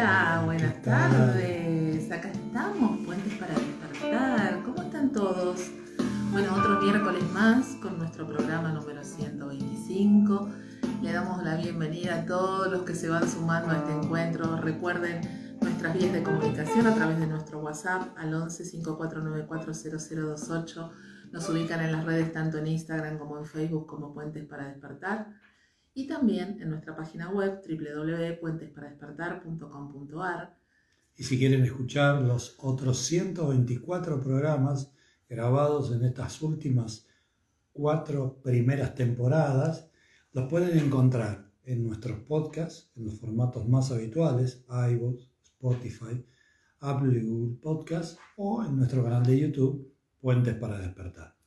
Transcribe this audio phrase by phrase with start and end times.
[0.00, 2.10] Hola, buenas tardes.
[2.10, 4.62] Acá estamos, Puentes para despertar.
[4.64, 5.70] ¿Cómo están todos?
[6.32, 10.48] Bueno, otro miércoles más con nuestro programa número 125.
[11.02, 14.56] Le damos la bienvenida a todos los que se van sumando a este encuentro.
[14.56, 20.92] Recuerden nuestras vías de comunicación a través de nuestro WhatsApp al 11 5494
[21.30, 25.26] Nos ubican en las redes tanto en Instagram como en Facebook como Puentes para Despertar
[26.00, 30.56] y también en nuestra página web www.puentesparadespertar.com.ar.
[31.14, 34.94] Y si quieren escuchar los otros 124 programas
[35.28, 37.06] grabados en estas últimas
[37.74, 39.90] cuatro primeras temporadas,
[40.32, 46.24] los pueden encontrar en nuestros podcasts, en los formatos más habituales, iVoox, Spotify,
[46.80, 51.39] Apple y Google Podcasts, o en nuestro canal de YouTube, Puentes para Despertar.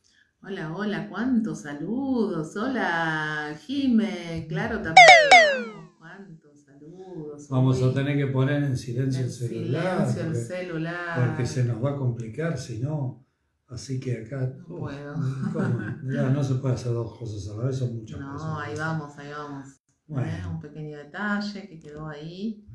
[0.46, 2.58] Hola, hola, cuántos saludos.
[2.58, 5.88] Hola, Jime, claro, también.
[5.98, 7.48] Cuántos saludos.
[7.48, 10.06] Vamos a tener que poner en silencio el celular.
[10.06, 11.28] Silencio el celular.
[11.28, 13.26] Porque se nos va a complicar si no.
[13.70, 14.54] Así que acá.
[14.58, 15.16] No puedo.
[16.04, 18.48] No se puede hacer dos cosas a la vez, son muchas no, cosas.
[18.50, 19.82] No, ahí vamos, ahí vamos.
[20.08, 20.52] Bueno.
[20.52, 22.68] Un pequeño detalle que quedó ahí.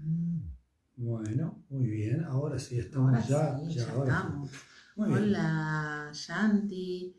[0.97, 2.25] Bueno, muy bien.
[2.25, 3.61] Ahora sí estamos ya.
[3.69, 4.51] ya, estamos.
[4.97, 7.18] Hola, Shanti.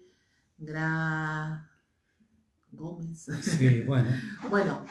[0.60, 1.70] Gra
[2.72, 3.28] Gómez.
[3.42, 4.10] Sí, bueno.
[4.50, 4.86] bueno,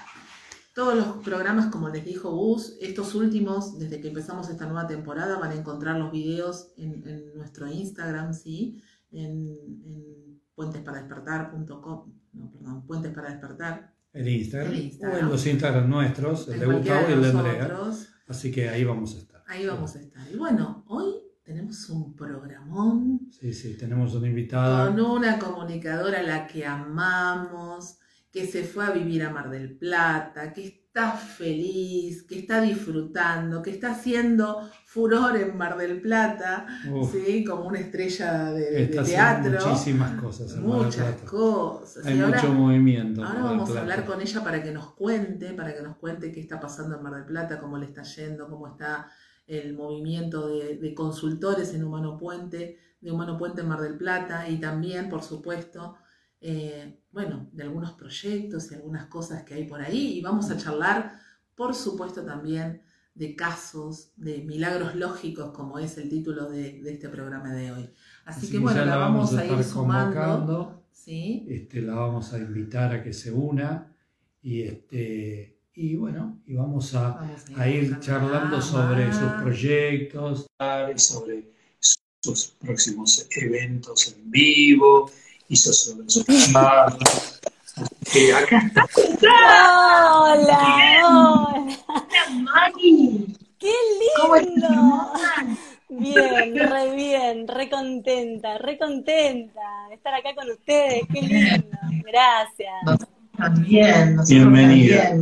[0.74, 5.38] todos los programas, como les dijo Gus, estos últimos, desde que empezamos esta nueva temporada,
[5.38, 7.02] van a encontrar los videos en,
[7.34, 8.82] nuestro Instagram, ¿sí?
[9.10, 13.94] En, en puentesparadespertar.com, no, perdón, puentes para despertar.
[14.12, 17.78] El Instagram, O en los Instagram nuestros, el de Gustavo y el de Andrea.
[18.26, 19.44] Así que ahí vamos a estar.
[19.46, 20.26] Ahí vamos a estar.
[20.32, 23.20] Y bueno, hoy tenemos un programón.
[23.30, 24.88] Sí, sí, tenemos una invitada.
[24.88, 27.96] Con una comunicadora a la que amamos,
[28.30, 33.62] que se fue a vivir a Mar del Plata, que está feliz, que está disfrutando,
[33.62, 36.66] que está haciendo furor en Mar del Plata,
[37.10, 37.42] ¿sí?
[37.44, 39.68] como una estrella de, teatro.
[39.68, 40.54] Muchísimas cosas.
[40.56, 42.04] muchas cosas.
[42.04, 43.24] Hay mucho movimiento.
[43.24, 46.40] Ahora vamos a hablar con ella para que nos cuente, para que nos cuente qué
[46.40, 49.08] está pasando en Mar del Plata, cómo le está yendo, cómo está
[49.48, 54.60] el movimiento de, consultores en Humano Puente, de Humano Puente en Mar del Plata y
[54.60, 55.96] también, por supuesto,
[56.40, 60.18] eh, bueno, de algunos proyectos y algunas cosas que hay por ahí.
[60.18, 61.18] Y vamos a charlar,
[61.56, 62.82] por supuesto, también
[63.14, 67.90] de casos, de milagros lógicos, como es el título de, este programa de hoy.
[68.26, 70.84] Así, que bueno, la, vamos, a, ir sumando.
[70.92, 71.46] ¿sí?
[71.48, 73.94] Este, la vamos a invitar a que se una
[74.42, 77.20] y este y bueno, y vamos a,
[77.68, 80.46] ir charlando sobre sus proyectos,
[80.96, 85.08] sobre sus próximos eventos en vivo
[85.48, 87.40] y sobre sus charlas.
[88.34, 88.88] acá está.
[90.18, 91.78] Hola, hola.
[92.42, 93.36] Mari.
[93.56, 95.12] ¡Qué lindo!
[95.90, 101.78] Bien, re bien, re contenta, re contenta de estar acá con ustedes, qué lindo.
[102.04, 103.08] Gracias.
[103.38, 105.14] También, Bienvenida.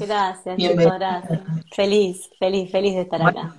[0.00, 1.40] Gracias, gracias.
[1.72, 3.54] Feliz, feliz, feliz de estar acá.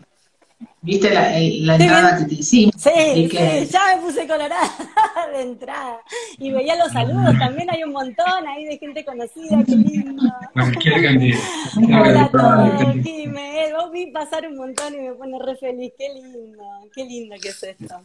[0.82, 2.76] ¿Viste la, eh, la entrada que te hicimos?
[2.78, 4.70] Sí, sí, ya me puse colorada
[5.34, 6.00] de entrada.
[6.38, 10.24] Y veía los saludos, también hay un montón ahí de gente conocida, qué lindo.
[10.54, 11.40] Cualquier cantidad.
[11.78, 13.74] Hola a todos, Jimé.
[13.78, 16.64] Vos vi pasar un montón y me pone re feliz, qué lindo,
[16.94, 17.96] qué lindo que es esto.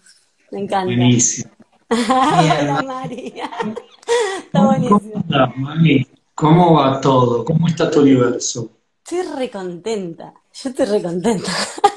[0.52, 0.84] Me encanta.
[0.84, 1.50] Buenísimo.
[2.08, 3.50] Hola María.
[4.38, 5.24] Está buenísimo.
[5.28, 6.06] Hola, Mami.
[6.36, 7.44] ¿Cómo va todo?
[7.44, 8.70] ¿Cómo está tu universo?
[9.04, 10.32] Estoy recontenta.
[10.52, 11.50] Yo estoy recontenta.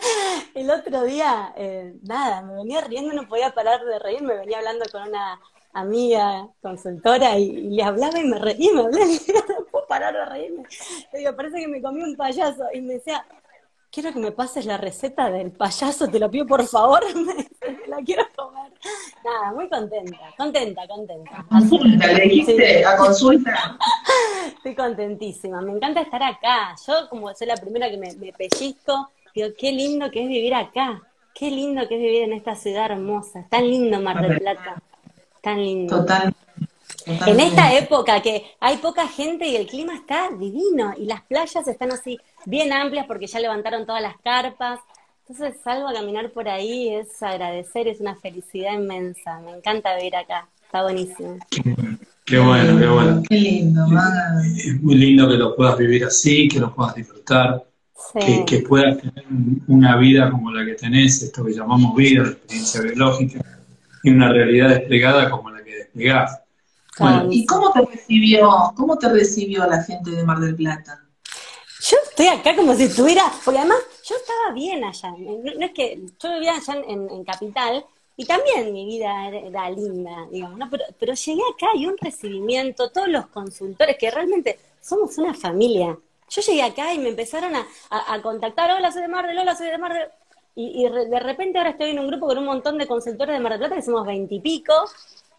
[0.56, 4.58] El otro día, eh, nada, me venía riendo, no podía parar de reír, me venía
[4.58, 5.40] hablando con una
[5.74, 10.25] amiga consultora y, le hablaba y me reía, me hablaba y no puedo parar de
[10.25, 10.64] reírme.
[11.12, 12.64] Le digo, parece que me comí un payaso.
[12.74, 13.24] Y me decía,
[13.92, 17.98] quiero que me pases la receta del payaso, te lo pido por favor, me la
[17.98, 18.74] quiero comer.
[19.23, 21.45] Nada, muy contenta, contenta, contenta.
[21.50, 23.78] Consulta, le dijiste, a consulta.
[24.56, 26.75] Estoy contentísima, me encanta estar acá.
[26.85, 30.53] Yo, como soy la primera que me, me pellizco, digo, qué lindo que es vivir
[30.53, 31.01] acá,
[31.33, 34.81] qué lindo que es vivir en esta ciudad hermosa, tan lindo Mar del Plata,
[35.42, 36.00] tan lindo.
[36.00, 36.33] Total.
[37.06, 41.68] En esta época que hay poca gente y el clima está divino y las playas
[41.68, 44.80] están así bien amplias porque ya levantaron todas las carpas.
[45.28, 49.40] Entonces salgo a caminar por ahí, es agradecer, es una felicidad inmensa.
[49.40, 51.38] Me encanta vivir acá, está buenísimo.
[52.25, 53.24] Qué bueno, qué bueno.
[53.30, 53.86] Qué lindo,
[54.58, 57.64] Es muy lindo que lo puedas vivir así, que lo puedas disfrutar,
[58.46, 59.25] que, puedas tener
[59.68, 63.40] una vida como la que tenés, esto que llamamos vida, experiencia biológica,
[64.04, 66.38] y una realidad desplegada como la que desplegás.
[67.31, 71.02] ¿Y cómo te recibió, cómo te recibió la gente de Mar del Plata?
[71.80, 76.01] Yo estoy acá como si estuviera, porque además yo estaba bien allá, no, es que
[76.19, 77.85] yo vivía allá en, Capital
[78.17, 80.69] y también mi vida era, linda, digamos, ¿no?
[80.69, 85.97] pero, pero llegué acá y un recibimiento, todos los consultores, que realmente somos una familia.
[86.29, 89.55] Yo llegué acá y me empezaron a, a, contactar, hola, soy de Mar del, hola,
[89.55, 90.07] soy de Mar del...
[90.55, 93.53] Y, de repente ahora estoy en un grupo con un montón de consultores de Mar
[93.53, 94.73] del Plata, que somos veintipico,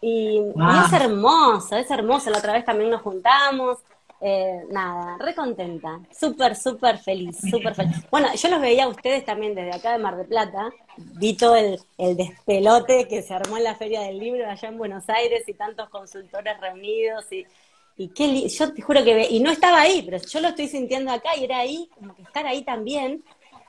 [0.01, 0.53] y, y,
[0.85, 2.29] es hermoso, es hermoso.
[2.29, 3.77] La otra vez también nos juntamos,
[4.21, 7.95] eh, nada, re contenta, súper, súper feliz, súper feliz.
[8.09, 11.55] Bueno, yo los veía a ustedes también desde acá de Mar del Plata, vi todo
[11.55, 15.43] el, el despelote que se armó en la Feria del Libro allá en Buenos Aires
[15.47, 17.45] y tantos consultores reunidos y,
[17.97, 20.67] y qué yo te juro que, ve, y no estaba ahí, pero yo lo estoy
[20.67, 23.23] sintiendo acá y era ahí, como que estar ahí también,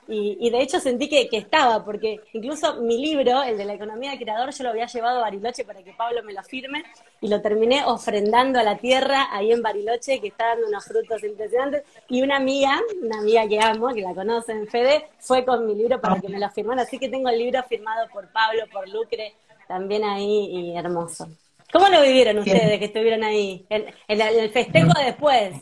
[0.07, 4.19] y, de hecho sentí que, estaba, porque incluso mi libro, el de la economía del
[4.19, 6.83] creador, yo lo había llevado a Bariloche para que Pablo me lo firme
[7.21, 11.23] y lo terminé ofrendando a la tierra ahí en Bariloche, que está dando unos frutos
[11.23, 11.83] impresionantes.
[12.09, 15.99] Y una amiga, una amiga que amo, que la conocen, Fede, fue con mi libro
[15.99, 16.83] para que me lo firmara.
[16.83, 19.33] Así que tengo el libro firmado por Pablo, por Lucre,
[19.67, 21.27] también ahí y hermoso.
[21.71, 23.65] ¿Cómo lo vivieron ustedes que estuvieron ahí?
[23.69, 25.53] En, el festejo después.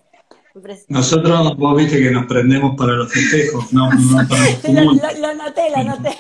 [0.88, 5.69] Nosotros, vos viste que nos prendemos para los festejos, no, no para lo, lo, noté,
[5.75, 6.18] lo noté.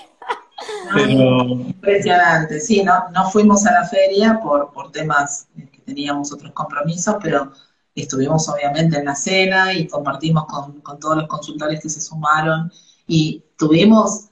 [1.09, 7.15] Impresionante, sí, no, no fuimos a la feria por, por temas que teníamos otros compromisos,
[7.23, 7.53] pero
[7.95, 12.69] estuvimos obviamente en la cena y compartimos con, con todos los consultores que se sumaron
[13.07, 14.25] y tuvimos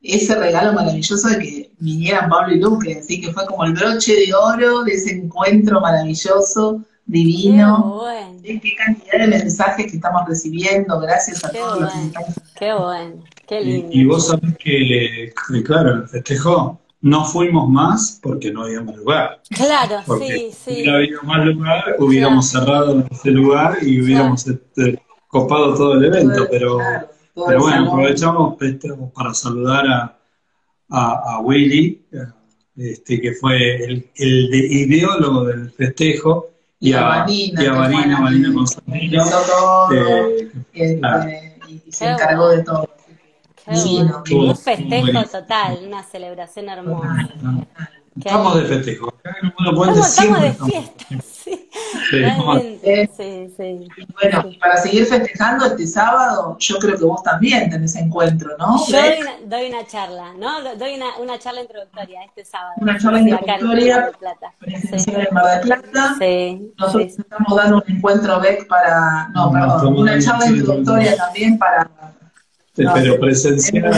[0.00, 4.14] ese regalo maravilloso de que vinieran Pablo y Luque, así que fue como el broche
[4.16, 8.02] de oro de ese encuentro maravilloso divino.
[8.42, 12.34] Qué, qué cantidad de mensajes que estamos recibiendo, gracias a todos los que estamos.
[12.58, 13.88] Qué bueno, qué lindo.
[13.90, 15.32] Y, vos sabés que,
[15.64, 19.42] claro, el festejo no fuimos más porque no había más lugar.
[19.50, 20.52] Claro, sí, sí.
[20.52, 26.04] Si hubiera habido más lugar, hubiéramos cerrado ese lugar y hubiéramos este, copado todo el
[26.04, 26.78] evento, pero,
[27.34, 28.56] pero bueno, aprovechamos
[29.14, 30.18] para saludar a,
[30.90, 32.06] a, a Willy,
[32.76, 38.54] este, que fue el, el ideólogo del festejo, y a Vanina, y a Vanina, Vanina
[38.54, 39.22] Constantino,
[39.92, 40.50] eh,
[41.68, 42.88] y se encargó de todo.
[43.66, 47.28] un festejo total, una celebración hermosa.
[48.16, 49.14] Estamos de festejo.
[50.04, 51.70] estamos, de fiesta, sí.
[52.10, 53.88] Sí, sí,
[54.20, 58.84] Bueno, para seguir festejando este sábado, yo creo que vos también tenés encuentro, ¿no?
[58.86, 60.62] Yo doy una, doy una, charla, ¿no?
[60.76, 62.72] Doy una, una, charla introductoria este sábado.
[62.78, 64.10] Una charla introductoria
[64.58, 66.16] presencial en Mar del Plata.
[66.18, 71.88] Sí, Nosotros estamos dando un encuentro BEC para, no, perdón, una charla introductoria también para...
[72.74, 73.92] pero presencial.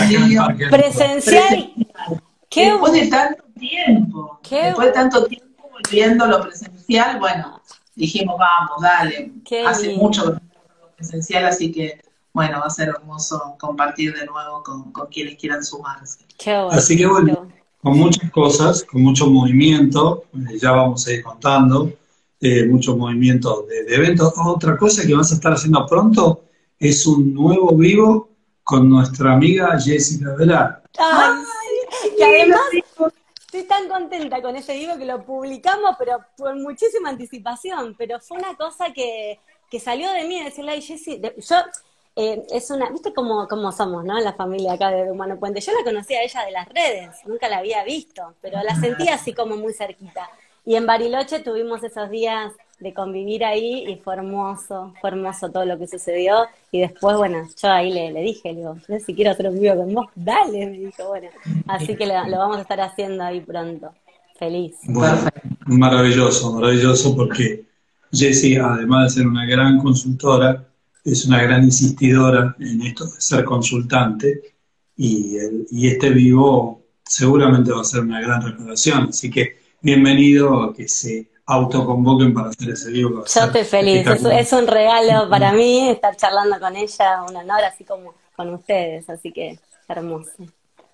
[0.71, 1.73] Presencial.
[2.55, 7.61] Después de tanto tiempo, después de tanto tiempo volviendo a lo presencial, bueno,
[7.95, 9.33] dijimos, vamos, dale.
[9.67, 10.39] Hace mucho
[10.97, 12.01] presencial, así que,
[12.33, 16.27] bueno, va a ser hermoso compartir de nuevo con, quienes quieran sumarse.
[16.71, 17.49] así que, bueno,
[17.81, 21.93] con muchas cosas, con mucho movimiento, eh, ya vamos a ir contando,
[22.41, 24.33] eh, mucho movimiento de, eventos.
[24.37, 26.45] Otra cosa que vas a estar haciendo pronto
[26.79, 28.29] es un nuevo vivo
[28.63, 30.83] con nuestra amiga Jessica Velar.
[30.99, 31.43] Ay,
[32.23, 32.61] y además
[33.41, 38.39] estoy tan contenta con ese vivo que lo publicamos, pero por muchísima anticipación, pero fue
[38.39, 39.39] una cosa que,
[39.71, 41.57] que salió de mí, decirle, ay, Jessy, yo,
[42.17, 44.19] eh, es una, viste cómo, cómo somos, ¿no?
[44.21, 45.61] La familia acá de Humano Puente.
[45.61, 49.15] Yo la conocía a ella de las redes, nunca la había visto, pero la sentía
[49.15, 50.31] así como muy cerquita.
[50.65, 55.65] Y en Bariloche tuvimos esos días de convivir ahí y fue hermoso, fue hermoso todo
[55.65, 56.47] lo que sucedió.
[56.71, 59.77] Y después, bueno, yo ahí le, le dije, le digo, si quiero hacer un video
[59.77, 61.29] con vos, dale, me dijo, bueno.
[61.69, 63.93] Así que lo, vamos a estar haciendo ahí pronto.
[64.39, 64.75] Feliz.
[64.85, 65.17] Bueno,
[65.67, 67.65] maravilloso, maravilloso porque
[68.13, 70.67] Jessie, además de ser una gran consultora,
[71.05, 74.55] es una gran insistidora en esto de ser consultante
[74.97, 75.37] y,
[75.71, 79.09] y este vivo seguramente va a ser una gran reparación.
[79.11, 83.25] Así que bienvenido a que se autoconvoquen para hacer ese vivo.
[83.25, 87.85] Yo estoy feliz, es, un regalo para mí estar charlando con ella, un honor así
[87.85, 89.59] como con ustedes, así que
[89.89, 90.31] hermoso,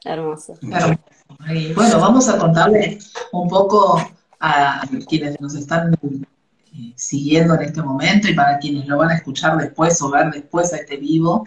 [0.05, 0.55] hermoso.
[0.61, 2.99] bueno, vamos a contarle
[3.33, 4.01] un poco
[4.41, 9.17] a quienes nos están eh, siguiendo en este momento y para quienes lo van a
[9.17, 11.47] escuchar después o ver después a este vivo,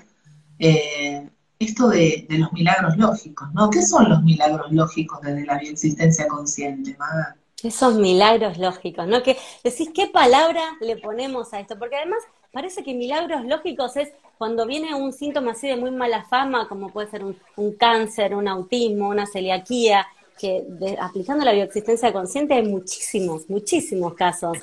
[0.59, 1.27] eh,
[1.57, 3.69] esto de, de, los milagros lógicos, ¿no?
[3.69, 7.35] ¿Qué son los milagros lógicos desde la bioexistencia consciente, Maga?
[7.63, 9.21] Esos milagros lógicos, ¿no?
[9.21, 11.77] Que decís, ¿qué palabra le ponemos a esto?
[11.77, 16.23] Porque además parece que milagros lógicos es cuando viene un síntoma así de muy mala
[16.23, 20.07] fama, como puede ser un, cáncer, un autismo, una celiaquía,
[20.39, 20.65] que
[20.99, 24.57] aplicando la bioexistencia consciente hay muchísimos, muchísimos casos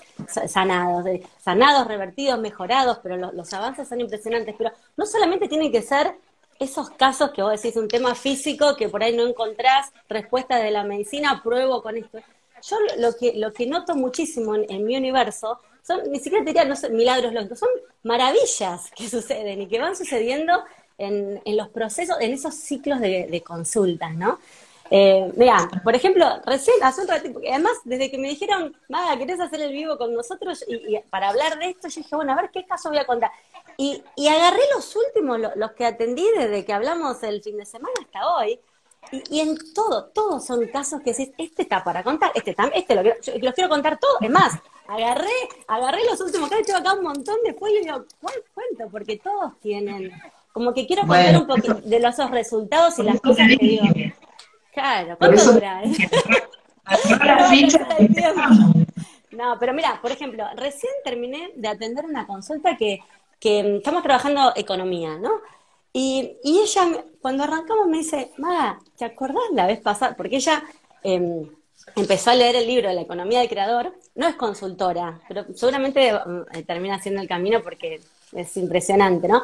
[0.49, 1.05] sanados,
[1.41, 4.57] sanados, revertidos, mejorados, pero los avances son impresionantes.
[4.59, 6.17] Pero no solamente tienen que ser
[6.59, 10.71] esos casos que vos decís, un tema físico que por ahí no encontrás respuesta de
[10.71, 12.19] la medicina, pruebo con esto.
[12.63, 16.65] Yo lo que, lo que noto muchísimo en, mi universo son, ni siquiera te diría,
[16.65, 17.69] no sé, milagros lógicos, son
[18.03, 20.53] maravillas que suceden y que van sucediendo
[20.99, 24.39] en, en los procesos, en esos ciclos de, consultas, ¿no?
[24.91, 25.31] Eh,
[25.85, 29.73] por ejemplo, recién, hace un ratito, además, desde que me dijeron, Maga, ¿querés hacer el
[29.73, 30.65] vivo con nosotros?
[30.67, 33.31] Y, para hablar de esto, yo dije, bueno, a ver qué caso voy a contar.
[33.77, 38.35] Y, agarré los últimos, los, que atendí desde que hablamos el fin de semana hasta
[38.35, 38.59] hoy,
[39.13, 43.03] y, en todo, todos son casos que decís, este está para contar, este este lo
[43.03, 44.21] quiero, los quiero contar todos.
[44.21, 45.31] Es más, agarré,
[45.67, 48.89] agarré los últimos que he hecho acá un montón después y digo, ¿cuál cuento?
[48.91, 50.13] Porque todos tienen,
[50.53, 53.85] como que quiero contar un poquito de los resultados y las cosas que digo.
[54.73, 55.83] Claro, ¿cuánto dura?
[59.33, 63.01] no, pero mira, por ejemplo, recién terminé de atender una consulta que,
[63.41, 65.31] que estamos trabajando economía, ¿no?
[65.93, 70.15] Y, y, ella, cuando arrancamos, me dice, Maga, ¿te acordás la vez pasada?
[70.17, 70.63] Porque ella
[71.03, 71.49] em,
[71.97, 76.13] empezó a leer el libro de la economía del creador, no es consultora, pero seguramente
[76.13, 78.01] mm, termina haciendo el camino porque
[78.33, 79.43] es impresionante, ¿no?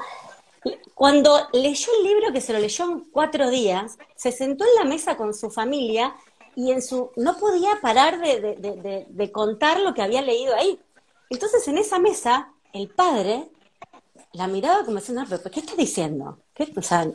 [0.95, 4.85] Cuando leyó el libro, que se lo leyó en cuatro días, se sentó en la
[4.85, 6.15] mesa con su familia
[6.57, 10.79] y en su no podía parar de, contar lo que había leído ahí.
[11.29, 13.49] Entonces en esa mesa, el padre
[14.35, 16.39] la miraba como diciendo, pero ¿qué está diciendo?
[16.53, 16.69] ¿Qué?
[16.77, 17.07] O sea,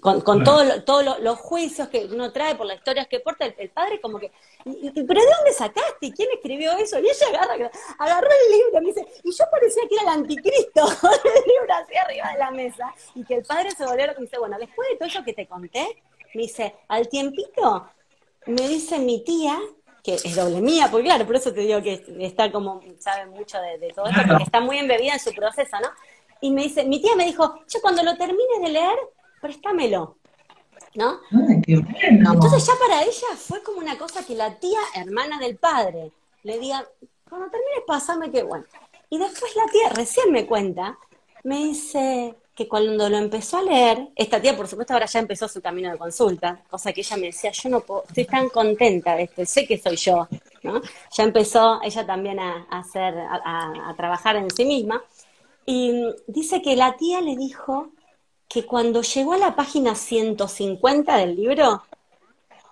[0.00, 4.00] con, con todos los juicios que uno trae por las historias que porta, el, padre
[4.00, 4.30] como que,
[4.64, 6.12] ¿pero de dónde sacaste?
[6.12, 6.98] ¿Quién escribió eso?
[6.98, 10.20] Y ella agarra, agarró el libro y me dice, y yo parecía que era el
[10.20, 10.86] anticristo,
[11.24, 14.20] el libro así arriba de la mesa, y que el padre se volvió y me
[14.22, 16.02] dice, bueno, después de todo eso que te conté,
[16.34, 17.88] me dice, al tiempito,
[18.46, 19.58] me dice mi tía,
[20.02, 23.58] que es doble mía, porque claro, por eso te digo que está como, sabe mucho
[23.60, 25.88] de, de todo esto, porque está muy embebida en su proceso, ¿no?
[26.40, 28.98] Y me dice, mi tía me dijo, yo cuando lo termines de leer,
[29.40, 30.16] préstamelo.
[30.94, 31.20] ¿No?
[31.30, 36.10] Entonces ya para ella fue como una cosa que la tía, hermana del padre,
[36.42, 36.86] le diga,
[37.28, 38.64] cuando termines pásame que bueno.
[39.10, 40.98] Y después la tía recién me cuenta,
[41.44, 45.46] me dice que cuando lo empezó a leer, esta tía por supuesto ahora ya empezó
[45.46, 49.14] su camino de consulta, cosa que ella me decía, yo no puedo, estoy tan contenta
[49.14, 50.26] de esto, sé que soy yo,
[50.62, 50.80] ¿no?
[51.14, 55.02] Ya empezó ella también a, hacer, a trabajar en sí misma.
[55.66, 55.92] Y
[56.28, 57.90] dice que la tía le dijo
[58.48, 61.82] que cuando llegó a la página 150 del libro,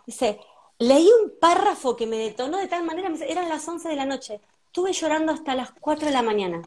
[0.06, 0.38] dice,
[0.78, 4.40] leí un párrafo que me detonó de tal manera, eran las 11 de la noche,
[4.66, 6.62] estuve llorando hasta las 4 de la mañana,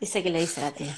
[0.00, 0.96] dice que le dice la tía.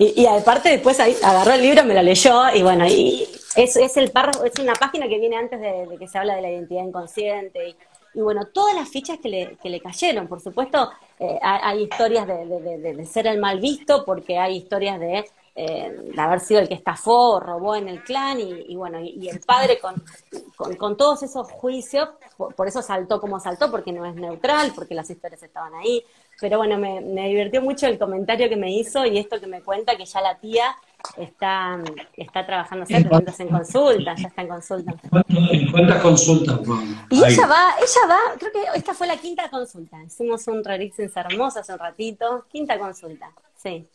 [0.00, 3.26] Y, aparte después ahí agarró el libro, me lo leyó y bueno, y
[3.56, 6.42] es, es el párrafo, es una página que viene antes de, que se habla de
[6.42, 7.76] la identidad inconsciente y,
[8.14, 12.46] bueno, todas las fichas que le, que le cayeron, por supuesto, eh, hay, historias de,
[12.94, 15.24] de, ser el mal visto, porque hay historias de
[15.60, 19.28] eh, de haber sido el que estafó o robó en el clan y, bueno, y,
[19.28, 20.00] el padre con,
[20.76, 25.10] con, todos esos juicios, por, eso saltó como saltó, porque no es neutral, porque las
[25.10, 26.04] historias estaban ahí.
[26.40, 29.60] Pero bueno, me, me divirtió mucho el comentario que me hizo y esto que me
[29.60, 30.76] cuenta que ya la tía
[31.16, 31.78] está,
[32.16, 34.94] está trabajando, o en consulta, ya está en consulta.
[35.70, 36.60] ¿Cuántas consultas?
[37.10, 40.02] Y ella va, ella va, creo que esta fue la quinta consulta.
[40.04, 43.86] Hicimos un Rarixens hermoso hace un ratito, quinta consulta, sí.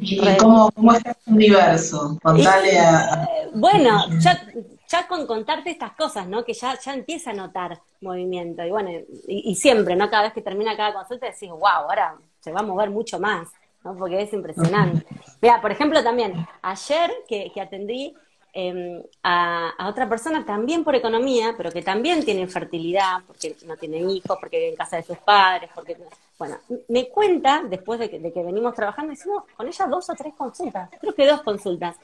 [0.00, 2.18] ¿Y cómo, cómo está el universo?
[2.22, 3.24] Contale a...
[3.24, 4.40] Eh, bueno, ya,
[4.88, 6.44] ya con contarte estas cosas, ¿no?
[6.44, 8.64] Que ya, ya empieza a notar movimiento.
[8.64, 8.90] Y bueno,
[9.26, 10.10] y, siempre, ¿no?
[10.10, 13.48] Cada vez que termina cada consulta decís, wow, ahora se va a mover mucho más,
[13.84, 13.96] ¿no?
[13.96, 15.06] Porque es impresionante.
[15.40, 18.14] Vea, por ejemplo, también, ayer que, que atendí
[18.60, 23.98] Em, a, otra persona también por economía, pero que también tiene infertilidad, porque no tiene
[23.98, 25.96] hijos, porque vive en casa de sus padres, porque,
[26.38, 26.56] bueno,
[26.88, 31.14] me cuenta, después de que, venimos trabajando, hicimos con ella dos o tres consultas, creo
[31.14, 31.96] que dos consultas.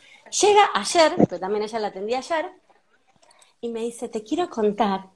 [0.43, 2.51] Llega ayer, pero también ella la atendí ayer,
[3.61, 5.07] y me dice, te quiero contar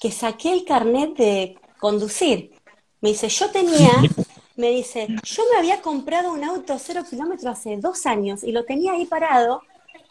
[0.00, 2.52] que saqué el carnet de conducir.
[3.00, 3.92] Me dice, yo tenía,
[4.56, 8.64] me dice, yo me había comprado un auto cero kilómetros hace dos años y lo
[8.64, 9.62] tenía ahí parado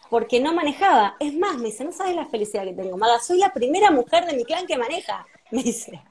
[0.10, 1.16] porque no manejaba.
[1.20, 4.26] Es más, me dice, no sabes la felicidad que tengo, Maga, soy la primera mujer
[4.26, 6.02] de mi clan que maneja, me dice.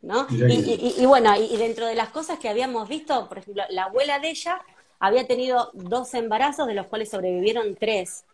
[0.00, 0.26] ¿No?
[0.30, 4.30] Y, bueno, y, dentro de las cosas que habíamos visto, por ejemplo, la abuela de
[4.30, 4.60] ella
[4.98, 8.24] había tenido dos embarazos, de los cuales sobrevivieron tres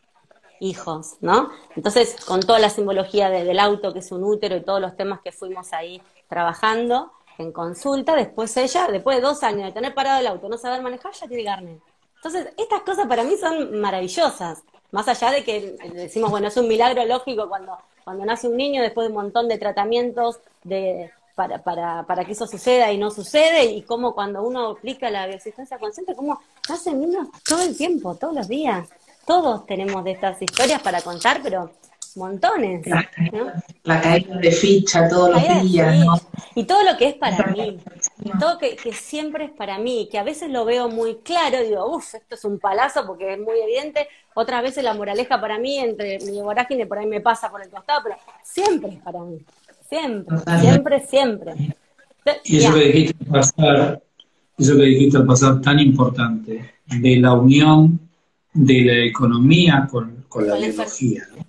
[0.60, 1.50] hijos, ¿no?
[1.76, 5.20] Entonces, con toda la simbología del auto, que es un útero, y todos los temas
[5.20, 10.20] que fuimos ahí trabajando en consulta, después ella, después de dos años de tener parado
[10.20, 11.80] el auto, no saber manejar, ya tiene carne.
[12.16, 14.62] Entonces, estas cosas para mí son maravillosas.
[14.90, 18.82] Más allá de que decimos, bueno, es un milagro lógico cuando, cuando nace un niño
[18.82, 23.12] después de un montón de tratamientos de, para, para, para que eso suceda y no
[23.12, 28.16] sucede, y cómo cuando uno aplica la bioexistencia consciente, cómo nacen niños todo el tiempo,
[28.16, 28.88] todos los días.
[29.24, 31.70] todos tenemos de estas historias para contar, pero
[32.16, 32.86] montones.
[32.86, 33.52] La, ¿no?
[33.84, 36.04] la caída de ficha todos los días, ficha.
[36.04, 36.20] ¿no?
[36.54, 37.78] Y todo lo que es para mí,
[38.40, 41.94] todo que, que siempre es para mí, que a veces lo veo muy claro, digo,
[41.94, 45.78] uff, esto es un palazo porque es muy evidente, otras veces la moraleja para mí,
[45.78, 49.38] entre mi vorágine por ahí me pasa por el costado, pero siempre es para mí,
[49.88, 51.54] siempre, siempre, siempre.
[52.44, 54.02] Y eso que dijiste al pasar,
[54.58, 58.00] eso que dijiste al pasar tan importante, de la unión
[58.54, 61.47] de la economía con, Con la biología, ¿no?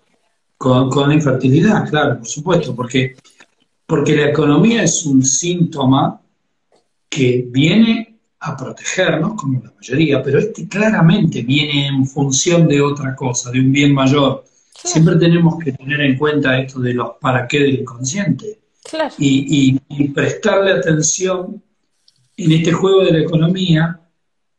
[0.59, 3.15] Con, con la infertilidad, claro, por supuesto, porque,
[3.85, 6.21] porque la economía es un síntoma
[7.09, 13.15] que viene a protegernos, como la mayoría, pero este claramente viene en función de otra
[13.15, 14.43] cosa, de un bien mayor.
[14.73, 19.13] Siempre tenemos que tener en cuenta esto de los para qué del inconsciente Claro.
[19.17, 21.61] y, y- y prestarle atención
[22.35, 23.99] en este juego de la economía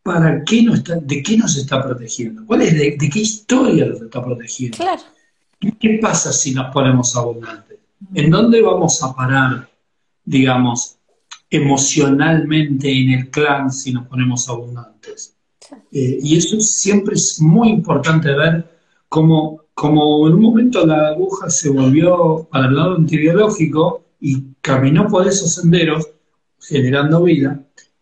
[0.03, 3.85] para qué nos está, de qué nos está protegiendo, cuál es de, de qué historia
[3.85, 5.03] nos está protegiendo, Claro.
[5.61, 7.79] ¿Qué, pasa si nos ponemos abundantes,
[8.15, 9.69] en dónde vamos a parar,
[10.25, 10.99] digamos,
[11.51, 15.37] emocionalmente en el clan si nos ponemos abundantes.
[15.93, 21.51] Eh, y eso siempre es muy importante ver cómo, cómo en un momento la aguja
[21.51, 26.09] se volvió para el lado antibiológico y caminó por esos senderos
[26.61, 27.61] generando vida.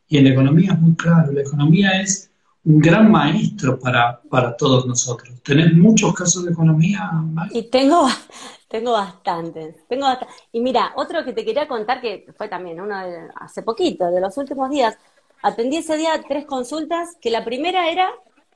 [0.08, 2.27] Y en la economía es muy claro, la economía es
[2.68, 5.42] un gran maestro para, para todos nosotros.
[5.42, 7.10] ¿Tenés muchos casos de economía?
[7.50, 8.06] Y tengo,
[8.68, 10.06] tengo bastantes, tengo
[10.52, 14.20] Y mira, otro que te quería contar que fue también uno de, hace poquito, de
[14.20, 14.98] los últimos días,
[15.42, 18.10] atendí ese día tres consultas, que la primera era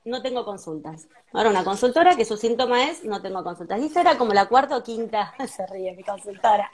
[0.05, 1.07] no tengo consultas.
[1.31, 3.81] Ahora una consultora que su síntoma es no tengo consultas.
[3.81, 6.69] Y esa era como la cuarta o quinta, se ríe mi consultora.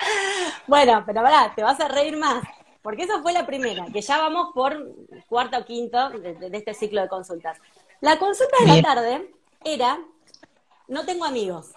[0.68, 2.44] Bueno, pero pará, te vas a reír más,
[2.82, 4.96] porque esa fue la primera, que ya vamos por
[5.28, 7.58] cuarta o quinto de, este ciclo de consultas.
[8.02, 9.34] La consulta de la tarde
[9.64, 10.00] era
[10.88, 11.72] no tengo amigos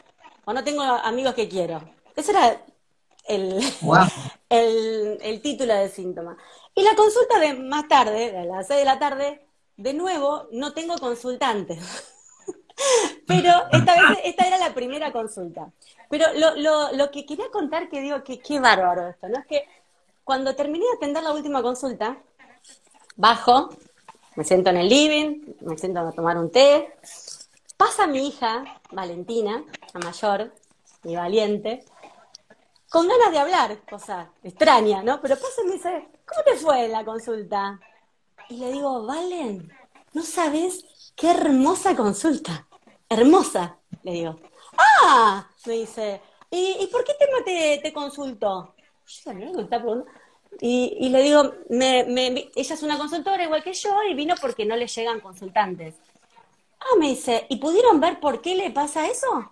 [0.45, 1.83] o no tengo amigos que quiero.
[2.15, 2.63] Ese era
[3.27, 4.07] el, Wow.
[4.49, 6.37] el, el título del síntoma.
[6.75, 10.73] Y la consulta de más tarde, a las 6 de la tarde, de nuevo, no
[10.73, 11.79] tengo consultantes.
[13.27, 15.71] Pero esta vez, esta era la primera consulta.
[16.09, 19.39] Pero lo, lo, lo que quería contar, que digo que qué bárbaro esto, ¿no?
[19.39, 19.67] Es que
[20.25, 22.19] cuando terminé de atender la última consulta,
[23.17, 23.71] bajo,
[24.37, 26.95] me siento en el living, me siento a tomar un té,
[27.77, 30.55] pasa mi hija, Valentina, la mayor,
[31.03, 31.85] mi valiente,
[32.89, 35.21] con ganas de hablar, cosa extraña, ¿no?
[35.21, 37.81] Pero pasa y me dice, ¿cómo te fue la consulta?
[38.49, 39.73] Y le digo, Valen,
[40.13, 40.85] no sabes
[41.17, 42.67] qué hermosa consulta.
[43.09, 44.37] Hermosa, le digo.
[44.77, 45.49] ¡Ah!
[45.67, 48.75] Me dice, ¿y, y por qué tema te, te consultó?
[50.61, 54.87] Y, le digo, ella es una consultora igual que yo y vino porque no le
[54.87, 55.95] llegan consultantes.
[56.79, 59.51] Ah, me dice, ¿y pudieron ver por qué le pasa eso?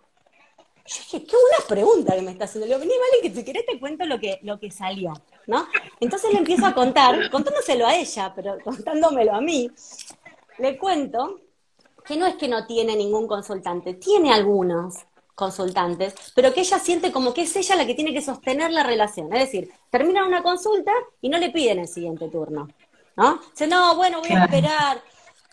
[0.86, 2.66] Yo dije, qué buena pregunta que me está haciendo.
[2.66, 5.12] Le digo, vení, vale, que si querés te cuento lo que, lo que salió,
[5.46, 5.66] ¿no?
[6.00, 9.70] Entonces le empiezo a contar, contándoselo a ella, pero contándomelo a mí.
[10.58, 11.40] Le cuento
[12.04, 14.96] que no es que no tiene ningún consultante, tiene algunos
[15.40, 18.83] consultantes, pero que ella siente como que es ella la que tiene que sostener la
[18.85, 19.33] relación.
[19.33, 22.68] Es decir, termina una consulta y no le piden el siguiente turno,
[23.16, 23.40] ¿no?
[23.50, 25.03] Dice, no, bueno, voy a esperar.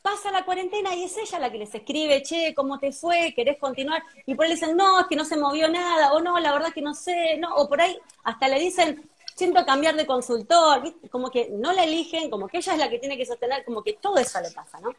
[0.04, 3.34] Pasa la cuarentena y es ella la que les escribe, che, ¿cómo te fue?
[3.36, 4.04] ¿Querés continuar?
[4.26, 6.54] Y por ahí le dicen, no, es que no se movió nada, o no, la
[6.54, 10.82] verdad que no sé, no, o por ahí hasta le dicen, siento cambiar de consultor,
[11.12, 13.84] como que no la eligen, como que ella es la que tiene que sostener, como
[13.84, 14.90] que todo eso le pasa, ¿no?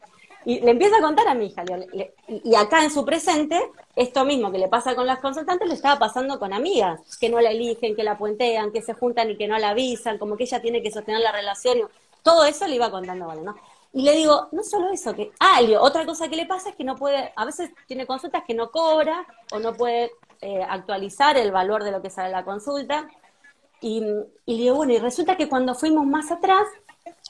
[0.45, 1.65] Y le empieza a contar a mi hija,
[2.29, 3.61] y acá en su presente,
[3.97, 7.41] esto mismo que le pasa con las consultantes, le estaba pasando con amigas, que no
[7.41, 10.45] la eligen, que la puentean, que se juntan y que no la avisan, como que
[10.45, 11.83] ella tiene que sostener la relación, y
[12.23, 13.35] todo eso le iba contando.
[13.35, 13.57] ¿no?
[13.93, 16.77] Y le digo, no solo eso, que, ah, digo, otra cosa que le pasa es
[16.77, 21.37] que no puede, a veces tiene consultas que no cobra o no puede eh, actualizar
[21.37, 23.09] el valor de lo que sale la consulta.
[23.81, 26.67] Y, le digo, bueno, y resulta que cuando fuimos más atrás,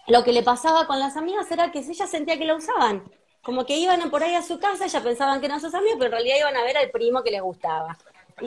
[0.06, 3.04] lo que le pasaba con las amigas era que ella sentía que la usaban.
[3.42, 6.06] Como que iban por ahí a su casa, ella pensaban que eran sus amigos, pero
[6.06, 7.96] en realidad iban a ver al primo que les gustaba.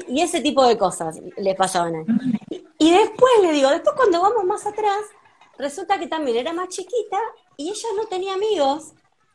[0.07, 2.03] Y, ese tipo de cosas les pasaban a.
[2.49, 5.01] Y, y después le digo, después cuando vamos más atrás,
[5.57, 7.19] resulta que también era más chiquita
[7.57, 8.93] y ella no tenía amigos.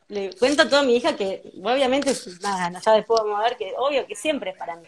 [0.09, 3.73] Le cuento a toda mi hija que, obviamente, nada, ya después vamos a ver que,
[3.77, 4.87] obvio que siempre es para mí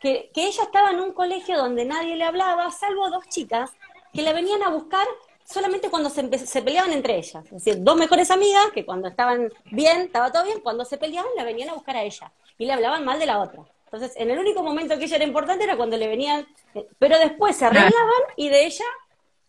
[0.00, 3.70] que, que ella estaba en un colegio donde nadie le hablaba, salvo dos chicas
[4.12, 5.06] que la venían a buscar
[5.44, 7.44] solamente cuando se, se peleaban entre ellas.
[7.46, 11.30] Es decir, dos mejores amigas que cuando estaban bien, estaba todo bien, cuando se peleaban
[11.36, 13.62] la venían a buscar a ella y le hablaban mal de la otra.
[13.86, 17.18] Entonces, en el único momento que ella era importante era cuando le venían, eh, pero
[17.18, 18.84] después se arreglaban y de ella,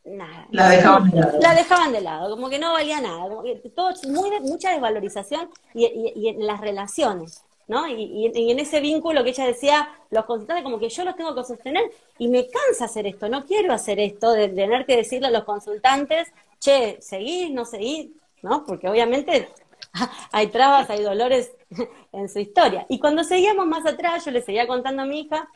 [0.03, 0.47] nada.
[0.49, 1.39] La dejaban de lado.
[1.39, 5.51] La dejaban de lado, como que no valía nada, como que todo, muy mucha desvalorización
[5.75, 7.43] y, y- y en las relaciones.
[7.67, 7.87] ¿No?
[7.87, 11.33] Y, y, en ese vínculo que ella decía, los consultantes como que yo los tengo
[11.35, 15.27] que sostener y me cansa hacer esto, no quiero hacer esto de tener que decirle
[15.27, 16.27] a los consultantes,
[16.59, 18.09] che, seguís, no seguís,
[18.41, 18.65] ¿no?
[18.65, 19.49] Porque obviamente
[20.31, 21.51] hay trabas, hay dolores
[22.11, 22.85] en su historia.
[22.89, 25.47] Y cuando seguíamos más atrás, yo le seguía contando a mi hija,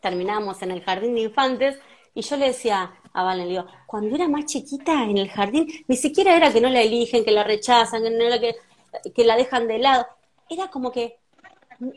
[0.00, 1.78] terminábamos en el jardín de infantes,
[2.14, 5.68] y yo le decía a Valen, le digo, cuando era más chiquita en el jardín,
[5.88, 8.56] ni siquiera era que no la eligen, que la rechazan, que, no que,
[9.12, 10.06] que la dejan de lado.
[10.48, 11.18] Era como que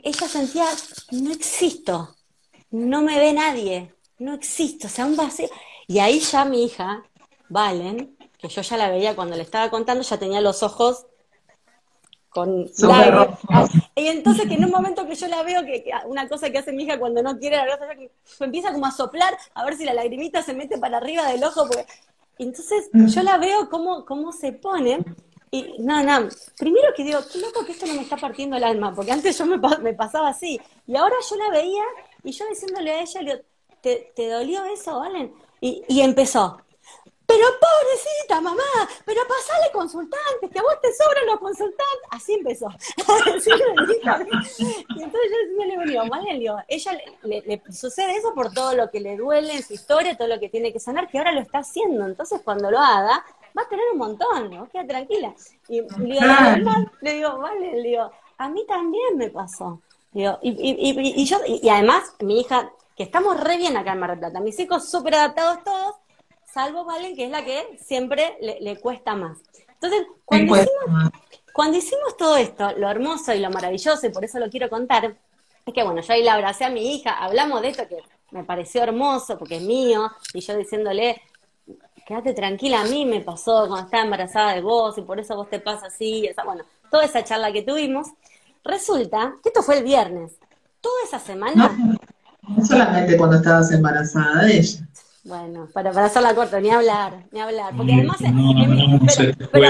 [0.04, 0.66] ella sentía,
[1.12, 2.16] no existo,
[2.72, 5.50] no me ve nadie, no existo, o sea, un vacío.
[5.88, 7.04] Y ahí ya mi hija,
[7.50, 11.06] Valen, que yo ya la veía cuando le estaba contando, ya tenía los ojos
[12.30, 12.70] con
[13.96, 16.72] Y entonces que en un momento que yo la veo, que, una cosa que hace
[16.72, 19.86] mi hija cuando no quiere la verdad, que empieza como a soplar a ver si
[19.86, 21.66] la lagrimita se mete para arriba del ojo.
[21.68, 21.86] Porque...
[22.38, 25.00] Entonces yo la veo cómo, cómo se pone
[25.50, 28.64] y no, no, primero que digo, qué loco que esto no me está partiendo el
[28.64, 31.84] alma, porque antes yo me, pasaba así, y ahora yo la veía
[32.24, 33.36] y yo diciéndole a ella, digo,
[33.82, 35.34] ¿te, te dolió eso, Valen?
[35.62, 36.58] Y, y empezó,
[37.28, 38.64] pero pobrecita mamá,
[39.04, 42.08] pero pasale consultantes, que a vos te sobran los consultantes.
[42.10, 42.68] Así empezó.
[44.96, 45.30] y entonces
[45.60, 49.58] yo le digo, Valen, ella le, le, sucede eso por todo lo que le duele
[49.58, 52.06] en su historia, todo lo que tiene que sanar, que ahora lo está haciendo.
[52.06, 53.26] Entonces cuando lo haga,
[53.58, 54.70] va a tener un montón, ¿no?
[54.70, 55.34] Queda tranquila.
[55.68, 59.82] Y le digo, le digo, vale, le digo, a mí también me pasó.
[60.12, 64.00] Digo, y, y, y, yo, y, además, mi hija, que estamos re bien acá en
[64.00, 65.96] Mar del Plata, mis hijos súper adaptados todos,
[66.52, 69.38] salvo Valen, que es la que siempre le, cuesta más.
[69.74, 71.12] Entonces, cuando hicimos,
[71.54, 75.16] cuando hicimos todo esto, lo hermoso y lo maravilloso, y por eso lo quiero contar,
[75.66, 77.98] es que bueno, yo ahí la abracé a mi hija, hablamos de esto que
[78.32, 81.22] me pareció hermoso porque es mío, y yo diciéndole,
[82.08, 85.50] quédate tranquila, a mí me pasó cuando estaba embarazada de vos y por eso vos
[85.50, 88.08] te pasa así, esa, bueno, toda esa charla que tuvimos.
[88.64, 90.32] Resulta que esto fue el viernes.
[90.80, 91.78] Toda esa semana...
[92.48, 94.88] No, solamente cuando estabas embarazada de ella.
[95.26, 97.76] Bueno, para, para hacerla corta, ni hablar, ni hablar.
[97.76, 98.18] Porque además,
[99.52, 99.68] pero,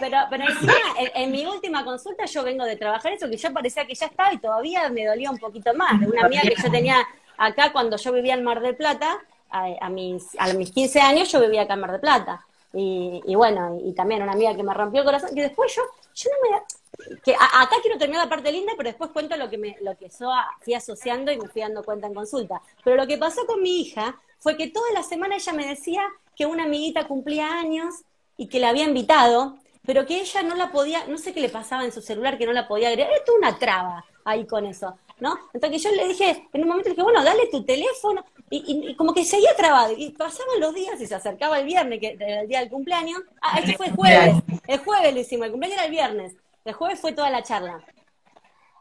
[0.00, 0.72] pero, pero, encima,
[1.14, 4.34] en, mi última consulta yo vengo de trabajar eso que yo parecía que ya estaba
[4.34, 6.00] y todavía me dolía un poquito más.
[6.00, 6.96] De una amiga que yo tenía
[7.38, 9.20] acá cuando yo vivía en Mar del Plata,
[9.52, 12.46] a, mis, a mis 15 años yo vivía acá en Mar de Plata.
[12.74, 15.82] Y, bueno, y, también una amiga que me rompió el corazón, que después yo,
[16.14, 17.20] yo no me...
[17.22, 20.08] Que acá quiero terminar la parte linda, pero después cuento lo que me lo que
[20.08, 22.62] yo fui asociando y me fui dando cuenta en consulta.
[22.84, 26.02] Pero lo que pasó con mi hija fue que toda la semana ella me decía
[26.36, 27.94] que una amiguita cumplía años
[28.36, 31.48] y que la había invitado, pero que ella no la podía, no sé qué le
[31.48, 33.12] pasaba en su celular, que no la podía agregar.
[33.12, 34.96] Esto una traba ahí con eso.
[35.22, 35.38] ¿No?
[35.54, 39.14] Entonces yo le dije, en un momento le dije, bueno, dale tu teléfono, y, como
[39.14, 42.48] que seguía trabado, y pasaban los días y se acercaba el viernes, que era el
[42.48, 44.34] día del cumpleaños, ah, este fue el jueves,
[44.66, 47.84] el jueves lo hicimos, el cumpleaños era el viernes, el jueves fue toda la charla.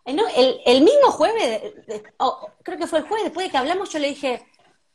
[0.04, 1.62] Eh, el, mismo jueves,
[2.64, 4.44] creo que fue el jueves, después de que hablamos, yo le dije,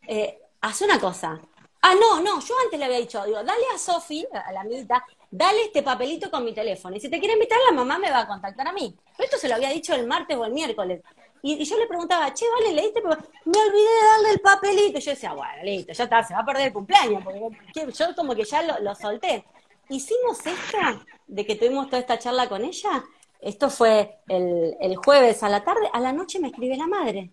[0.08, 1.40] eh, haz una cosa.
[1.80, 5.04] Ah, no, no, yo antes le había dicho, digo, dale a Sofi, a la amiguita,
[5.30, 6.96] dale este papelito con mi teléfono.
[6.96, 8.96] Y si te quiere invitar, la mamá me va a contactar a mí.
[9.16, 11.02] Pero esto se lo había dicho el martes o el miércoles.
[11.42, 14.98] Y, yo le preguntaba, che, vale, leíste, me olvidé de darle el papelito.
[14.98, 17.40] Y yo decía, bueno, listo, ya está, se va a perder el cumpleaños, porque
[17.92, 19.44] yo como que ya lo, solté.
[19.88, 20.78] Hicimos esto
[21.26, 23.04] de que tuvimos toda esta charla con ella.
[23.40, 25.88] Esto fue el, el jueves a la tarde.
[25.92, 27.30] A la noche me escribe la madre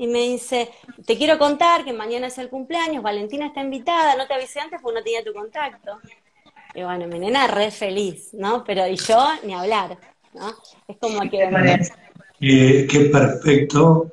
[0.00, 0.70] y me dice,
[1.04, 4.80] te quiero contar que mañana es el cumpleaños, Valentina está invitada, no te avisé antes
[4.80, 6.00] porque no tenía tu contacto.
[6.74, 8.64] Y bueno, mi nena re feliz, ¿no?
[8.64, 9.98] Pero y yo ni hablar,
[10.32, 10.54] ¿no?
[10.88, 11.50] Es como que...
[12.40, 14.12] qué perfecto,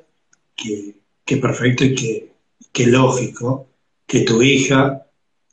[0.56, 2.32] qué, perfecto y qué,
[2.72, 3.68] qué lógico
[4.06, 5.06] que tu hija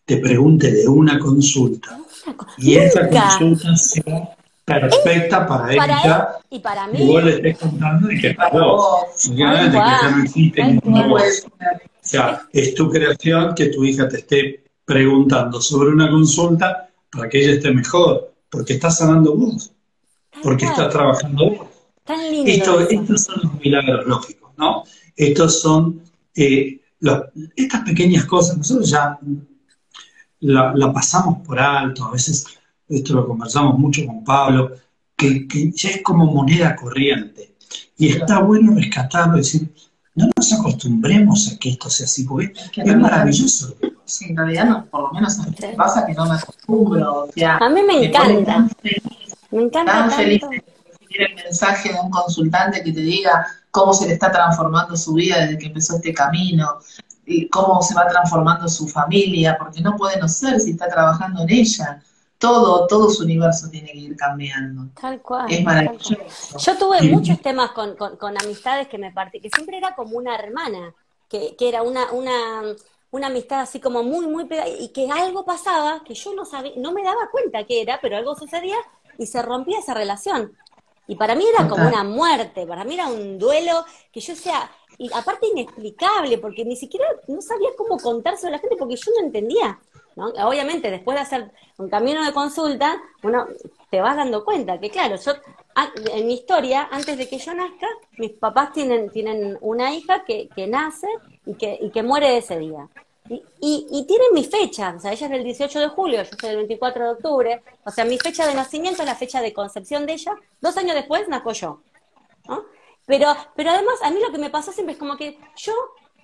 [0.05, 1.99] te pregunte de una consulta
[2.59, 7.03] y esa consulta sea perfecta para, ella y para mí.
[7.03, 9.07] Y vos le estés contando y que para vos.
[9.37, 10.81] que
[11.15, 17.29] O sea, es tu creación que tu hija te esté preguntando sobre una consulta para
[17.29, 19.71] que ella esté mejor, porque está sanando vos,
[20.43, 21.74] porque está trabajando vos.
[22.07, 24.85] Esto, estos son los milagros lógicos, ¿no?
[25.17, 26.03] Estos son
[26.37, 26.81] eh,
[27.57, 29.19] estas pequeñas cosas, nosotros ya
[30.41, 32.47] la, pasamos por alto, a veces
[32.89, 34.73] esto lo conversamos mucho con Pablo,
[35.17, 37.55] que, ya es como moneda corriente.
[37.97, 39.75] Y está bueno rescatarlo y decir,
[40.15, 43.75] no nos acostumbremos a que esto sea así, porque es, maravilloso.
[44.05, 47.29] Sí, en realidad, no, por lo menos a mí me pasa que no me acostumbro.
[47.43, 48.69] a mí me encanta.
[49.51, 49.93] me encanta.
[49.93, 50.74] Tan feliz de
[51.15, 55.15] recibir el mensaje de un consultante que te diga cómo se le está transformando su
[55.15, 56.79] vida desde que empezó este camino,
[57.27, 61.43] y cómo se va transformando su familia, porque no puede no ser si está trabajando
[61.43, 62.03] en ella
[62.39, 64.91] todo, todo su universo tiene que ir cambiando.
[65.01, 65.51] Tal cual.
[65.51, 66.59] Es maravilloso.
[66.59, 70.19] Yo tuve muchos temas con, con, con amistades que me partí, que siempre era como
[70.19, 70.93] una hermana,
[71.29, 72.63] que, que era una, una,
[73.13, 76.73] una amistad así como muy, muy pegada, y que algo pasaba que yo no sabía,
[76.77, 78.77] no me daba cuenta que era, pero algo sucedía
[79.17, 80.53] y se rompía esa relación.
[81.07, 84.71] Y para mí era como una muerte, para mí era un duelo que yo sea,
[84.99, 89.11] y aparte inexplicable, porque ni siquiera no sabía cómo contárselo a la gente, porque yo
[89.19, 89.79] no entendía.
[90.17, 90.29] ¿no?
[90.47, 93.47] Obviamente, después de hacer un camino de consulta, uno
[93.91, 95.33] te vas dando cuenta que, claro, yo
[96.13, 100.49] en mi historia, antes de que yo nazca, mis papás tienen, tienen una hija que,
[100.55, 101.09] que nace
[101.45, 102.89] y que, y que muere ese día.
[103.29, 106.31] Y, y, y tienen mi fecha, o sea, ella es del 18 de julio, yo
[106.39, 109.55] soy del 24 de octubre, o sea, mi fecha de nacimiento es la fecha de
[109.55, 111.81] concepción de ella, dos años después nazco yo.
[112.47, 112.65] ¿no?
[113.07, 115.73] Pero, pero además, a mí lo que me pasó siempre es como que yo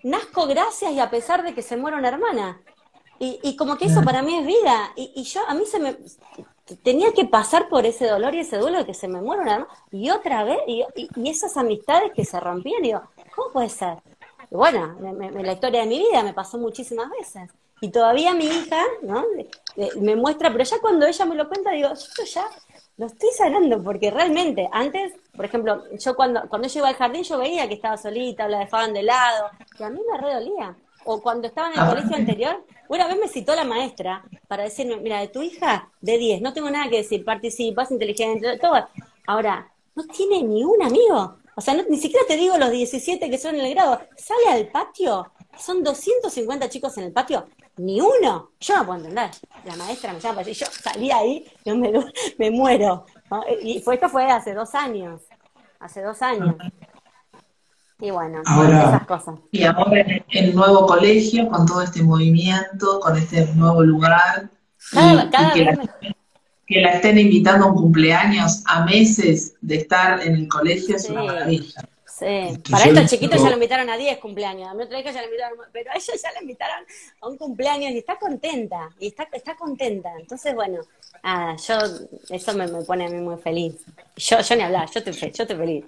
[0.02, 2.60] nazco gracias y a pesar de que se muera una hermana.
[3.18, 4.92] Y, y como que eso para mí es vida.
[4.96, 5.96] Y, y yo, a mí se me.
[6.82, 9.52] Tenía que pasar por ese dolor y ese duelo de que se me muera una
[9.56, 9.72] hermana.
[9.90, 13.02] Y otra vez, y, y- y esas amistades que se rompían, y digo,
[13.34, 13.98] ¿cómo puede ser?
[14.50, 17.50] Y bueno, me- la historia de mi vida me pasó muchísimas veces.
[17.80, 19.24] Y todavía mi hija, ¿no?
[20.00, 22.44] Me muestra, pero ya cuando ella me lo cuenta, digo, yo esto ya
[22.98, 27.22] lo estoy sanando, porque realmente, antes, por ejemplo, yo cuando, cuando yo iba al jardín,
[27.22, 30.76] yo veía que estaba solita, la dejaban de lado, que a mí me redolía.
[31.04, 31.88] O cuando estaba en el Ah.
[31.88, 36.18] colegio anterior, una vez me citó la maestra para decirme, mira, de tu hija, de
[36.18, 38.86] 10, no tengo nada que decir, participas, inteligente, todo.
[39.26, 41.36] Ahora, no tiene ni un amigo.
[41.60, 44.00] O sea, no- ni siquiera te digo los 17 que son en el grado.
[44.16, 47.46] Sale al patio, son 250 chicos en el patio,
[47.76, 48.52] ni uno.
[48.58, 49.30] Yo no puedo entender.
[49.66, 53.04] La maestra me llama decir, yo salí ahí, yo me, muero.
[53.30, 53.44] ¿no?
[53.62, 55.20] Y fue, esto fue hace dos años.
[55.80, 56.54] Hace dos años.
[57.98, 59.34] Y bueno, Ahora- esas cosas.
[59.50, 64.48] Y ahora en el nuevo colegio, con todo este movimiento, con este nuevo lugar,
[64.92, 66.16] y, Cada, cada y que, vez la, me-
[66.70, 71.10] que la estén invitando a un cumpleaños a meses de estar en el colegio es
[71.10, 71.88] una maravilla.
[72.06, 72.26] Sí,
[72.70, 75.26] para estos chiquitos ya lo invitaron a 10 cumpleaños, a mi otra hija ya la
[75.26, 76.84] invitaron, pero a ella ya la invitaron
[77.22, 80.10] a un cumpleaños y está contenta, y está, está contenta.
[80.20, 80.80] Entonces, bueno,
[81.66, 81.74] yo,
[82.28, 83.74] eso me, me pone a mí muy feliz.
[84.16, 85.84] Yo, yo ni hablar, yo estoy, fe- yo estoy feliz.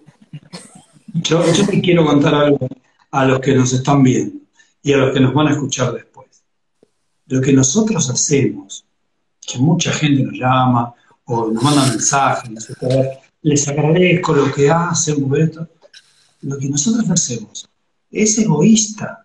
[1.15, 2.67] Yo, yo te quiero contar algo
[3.11, 4.37] a los que nos están viendo
[4.83, 6.29] y a los que nos van a escuchar después.
[7.27, 8.85] Lo que nosotros hacemos,
[9.47, 10.93] que mucha gente nos llama
[11.25, 12.51] o nos manda mensajes,
[13.43, 15.69] les agradezco lo que hacen por esto.
[16.43, 17.69] Lo que nosotros hacemos
[18.11, 19.25] es egoísta,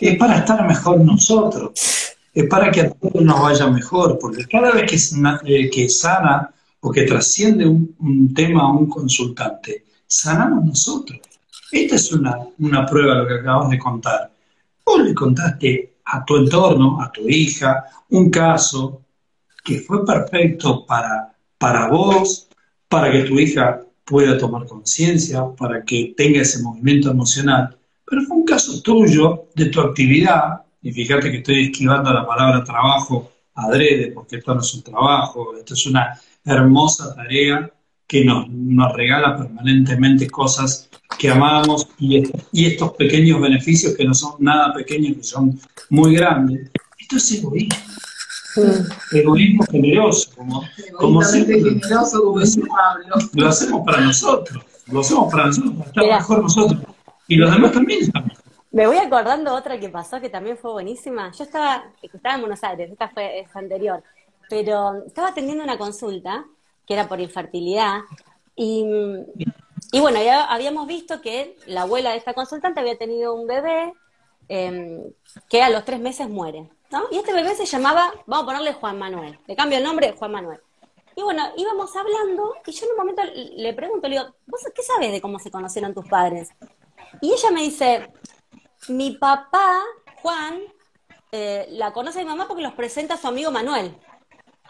[0.00, 1.72] es para estar mejor nosotros,
[2.32, 5.88] es para que a todos nos vaya mejor, porque cada vez que, sana- eh, que
[5.88, 11.20] sana o que trasciende un, un tema a un consultante, sanamos nosotros.
[11.70, 14.30] Esta es una, una prueba de lo que acabas de contar.
[14.84, 19.01] Vos le contaste a tu entorno, a tu hija, un caso
[19.62, 22.48] que fue perfecto para, para vos,
[22.88, 28.36] para que tu hija pueda tomar conciencia, para que tenga ese movimiento emocional, pero fue
[28.36, 34.12] un caso tuyo, de tu actividad, y fíjate que estoy esquivando la palabra trabajo adrede,
[34.12, 37.70] porque esto no es un trabajo, esto es una hermosa tarea
[38.06, 42.22] que nos, nos regala permanentemente cosas que amamos y,
[42.52, 46.70] y estos pequeños beneficios que no son nada pequeños, que son muy grandes.
[46.98, 47.76] Esto es egoísmo,
[49.12, 50.62] egoísmo generoso, como,
[50.98, 53.16] como siempre generoso, como dice Pablo.
[53.34, 56.18] lo hacemos para nosotros, lo hacemos para nosotros, para estar Mirá.
[56.18, 56.80] mejor nosotros.
[57.28, 58.42] Y los demás también están mejor.
[58.70, 61.30] Me voy acordando otra que pasó que también fue buenísima.
[61.32, 64.02] Yo estaba, estaba en Buenos Aires, esta fue es anterior,
[64.48, 66.46] pero estaba atendiendo una consulta
[66.86, 68.00] que era por infertilidad
[68.56, 68.84] y,
[69.92, 73.92] y bueno, ya habíamos visto que la abuela de esta consultante había tenido un bebé
[74.48, 75.14] eh,
[75.48, 77.04] que a los tres meses muere, ¿no?
[77.10, 80.32] Y este bebé se llamaba, vamos a ponerle Juan Manuel, le cambio el nombre, Juan
[80.32, 80.60] Manuel.
[81.16, 84.82] Y bueno, íbamos hablando y yo en un momento le pregunto, le digo, ¿vos qué
[84.82, 86.50] sabes de cómo se conocieron tus padres?
[87.20, 88.10] Y ella me dice,
[88.88, 89.82] mi papá,
[90.22, 90.62] Juan,
[91.32, 93.94] eh, la conoce a mi mamá porque los presenta a su amigo Manuel.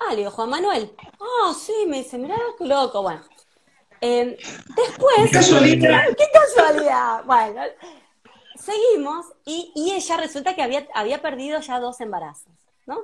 [0.01, 0.95] Ah, le digo, Juan Manuel.
[1.21, 3.03] Ah, sí, me dice, mirá qué loco.
[3.03, 3.23] Bueno,
[4.01, 4.37] Eh,
[4.75, 6.03] después, Qué casualidad.
[6.19, 7.23] ¡Qué casualidad!
[7.25, 7.63] Bueno,
[8.63, 12.53] seguimos y, ella resulta que había, perdido ya dos embarazos,
[12.87, 13.01] ¿no?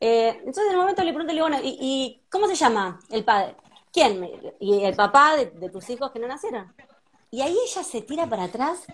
[0.00, 3.00] Eh, entonces en el momento le pregunto, le digo, bueno, ¿y, y cómo se llama
[3.10, 3.56] el padre?
[3.92, 4.30] ¿Quién?
[4.60, 6.72] Y el papá de, tus hijos que no nacieron.
[7.30, 8.84] Y ahí ella se tira para atrás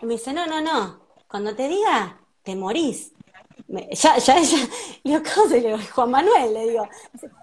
[0.00, 3.12] y me dice, no, no, no, cuando te diga, te morís.
[3.68, 4.58] Ya, ya ella,
[5.50, 5.78] le digo.
[5.94, 6.88] Juan Manuel, le digo.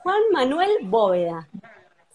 [0.03, 1.47] Juan Manuel Bóveda.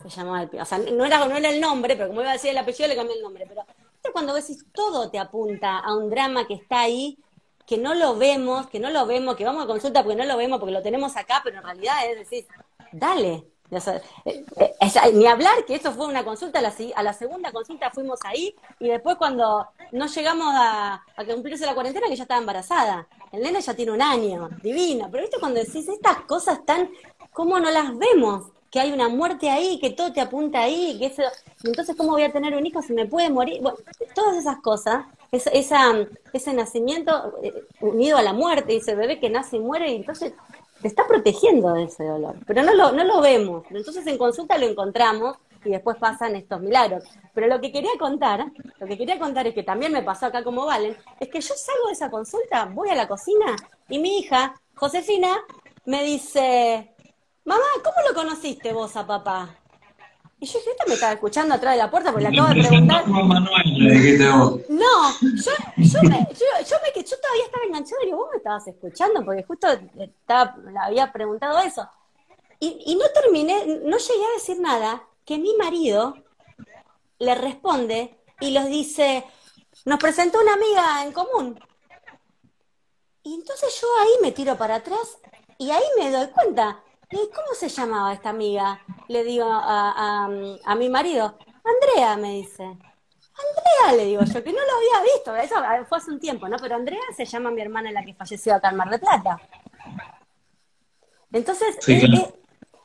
[0.03, 2.35] Se llamaba el O sea, no era, no era el nombre, pero como iba a
[2.35, 3.47] decir el apellido, le cambié el nombre.
[3.47, 3.63] Pero
[4.11, 7.19] ¿viste cuando decís todo te apunta a un drama que está ahí,
[7.67, 10.37] que no lo vemos, que no lo vemos, que vamos a consulta porque no lo
[10.37, 12.47] vemos, porque lo tenemos acá, pero en realidad es decir,
[12.93, 13.47] dale.
[13.73, 17.93] Eh, eh, ni hablar que eso fue una consulta, a la, a la, segunda consulta
[17.93, 22.41] fuimos ahí y después cuando no llegamos a, a cumplirse la cuarentena que ya estaba
[22.41, 23.07] embarazada.
[23.31, 25.09] El nene ya tiene un año, divino.
[25.09, 26.91] Pero viste cuando decís estas cosas tan,
[27.33, 28.51] ¿cómo no las vemos?
[28.71, 31.23] Que hay una muerte ahí, que todo te apunta ahí, que eso,
[31.65, 33.61] entonces ¿cómo voy a tener un hijo si me puede morir?
[33.61, 33.79] Bueno,
[34.15, 39.57] todas esas cosas, esa, ese nacimiento eh, unido a la muerte, ese bebé que nace
[39.57, 40.33] y muere, y entonces
[40.81, 43.65] te está protegiendo de ese dolor, pero no lo, no lo vemos.
[43.71, 47.05] Entonces en consulta lo encontramos y después pasan estos milagros.
[47.35, 48.47] Pero lo que quería contar,
[48.79, 51.55] lo que quería contar es que también me pasó acá como Valen, es que yo
[51.55, 53.57] salgo de esa consulta, voy a la cocina
[53.89, 55.37] y mi hija, Josefina,
[55.85, 56.90] me dice,
[57.51, 59.57] mamá, ¿cómo lo conociste vos a papá?
[60.39, 62.63] Y yo dije, esta me estaba escuchando atrás de la puerta porque le acabo de
[62.63, 63.05] preguntar.
[64.69, 68.39] No, yo, yo, me, yo, yo, me, yo todavía estaba enganchada y digo, vos me
[68.39, 71.87] estabas escuchando porque justo estaba, le había preguntado eso.
[72.59, 76.17] Y, y no terminé, no llegué a decir nada, que mi marido
[77.19, 79.25] le responde y los dice,
[79.85, 81.61] nos presentó una amiga en común.
[83.25, 85.19] Y entonces yo ahí me tiro para atrás
[85.59, 88.81] y ahí me doy cuenta ¿Cómo se llamaba esta amiga?
[89.09, 90.29] Le digo a,
[90.77, 91.37] mi marido.
[91.65, 92.63] Andrea, me dice.
[92.63, 95.35] Andrea, le digo yo, que no lo había visto.
[95.35, 95.57] Eso
[95.89, 96.57] fue hace un tiempo, ¿no?
[96.59, 99.41] Pero Andrea se llama mi hermana la que falleció acá en Mar de Plata.
[101.33, 102.40] Entonces, eh, eh,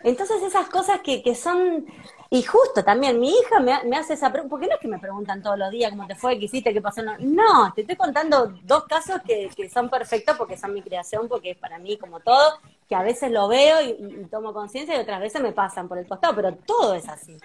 [0.05, 1.85] entonces esas cosas que, que son
[2.29, 5.41] y justo también, mi hija me, hace esa pregunta, porque no es que me preguntan
[5.43, 7.01] todos los días cómo te fue, qué hiciste, qué pasó.
[7.19, 11.57] No, te estoy contando dos casos que, son perfectos porque son mi creación, porque es
[11.57, 15.41] para mí como todo, que a veces lo veo y, tomo conciencia y otras veces
[15.41, 17.37] me pasan por el costado, pero todo es así.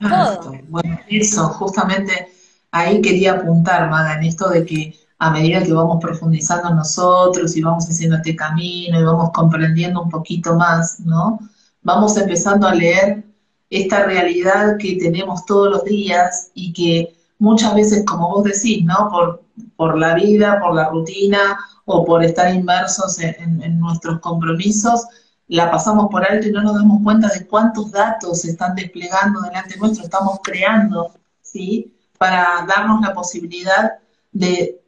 [0.00, 0.52] Todo.
[0.68, 2.32] Bueno, eso, justamente
[2.70, 7.62] ahí quería apuntar, Maga, en esto de que a medida que vamos profundizando nosotros y
[7.62, 11.38] vamos haciendo este camino y vamos comprendiendo un poquito más, ¿no?
[11.82, 13.24] Vamos empezando a leer
[13.70, 19.08] esta realidad que tenemos todos los días y que muchas veces, como vos decís, ¿no?
[19.10, 19.42] Por,
[19.76, 25.06] por la vida, por la rutina o por estar inmersos en, nuestros compromisos,
[25.48, 29.40] la pasamos por alto y no nos damos cuenta de cuántos datos se están desplegando
[29.40, 31.92] delante nuestro, estamos creando, ¿sí?
[32.16, 33.94] Para darnos la posibilidad
[34.30, 34.80] de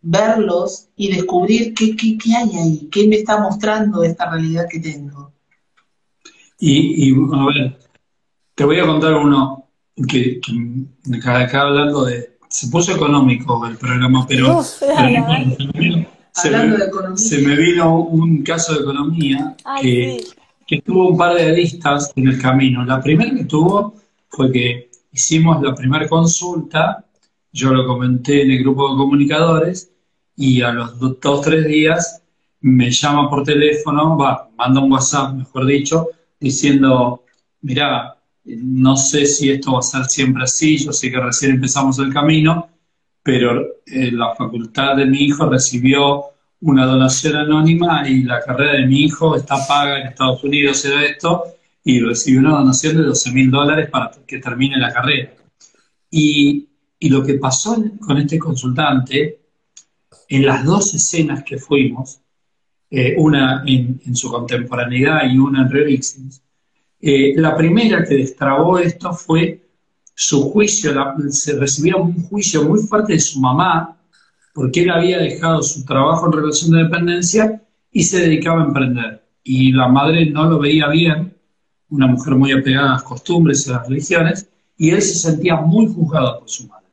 [0.00, 4.80] verlos y descubrir qué, qué, qué hay ahí, qué me está mostrando esta realidad que
[4.80, 5.32] tengo.
[6.58, 7.78] Y, y a ver,
[8.54, 9.68] te voy a contar uno
[10.08, 12.38] que, que acá hablando de.
[12.48, 14.62] Se puso económico el programa, pero.
[14.62, 14.86] se,
[17.40, 20.24] me, vino un caso de economía que,
[20.66, 22.84] que tuvo un par de aristas en el camino.
[22.84, 23.94] La primera que tuvo
[24.28, 27.04] fue que hicimos la primera consulta,
[27.52, 29.90] yo lo comenté en el grupo de comunicadores,
[30.36, 32.22] y a los dos o tres días
[32.60, 36.08] me llama por teléfono, va, manda un WhatsApp, mejor dicho,
[36.40, 37.24] diciendo,
[37.62, 41.98] mira, no sé si esto va a ser siempre así, yo sé que recién empezamos
[41.98, 42.68] el camino,
[43.22, 46.24] pero eh, la facultad de mi hijo recibió
[46.60, 51.04] una donación anónima y la carrera de mi hijo está paga en Estados Unidos, era
[51.04, 51.44] esto,
[51.84, 55.32] y recibió una donación de 12 mil dólares para que termine la carrera.
[56.10, 56.64] Y,
[57.00, 59.40] lo que pasó con este consultante,
[60.28, 62.20] en las dos escenas que fuimos,
[62.90, 66.42] eh, una en, su contemporaneidad y una en Revixins,
[67.00, 69.68] eh, la primera que destrabó esto fue
[70.14, 70.92] su juicio,
[71.30, 73.96] se recibía un juicio muy fuerte de su mamá,
[74.52, 79.24] porque él había dejado su trabajo en relación de dependencia y se dedicaba a emprender.
[79.44, 81.36] Y la madre no lo veía bien,
[81.90, 85.56] una mujer muy apegada a las costumbres y a las religiones, y él se sentía
[85.56, 86.87] muy juzgado por su madre.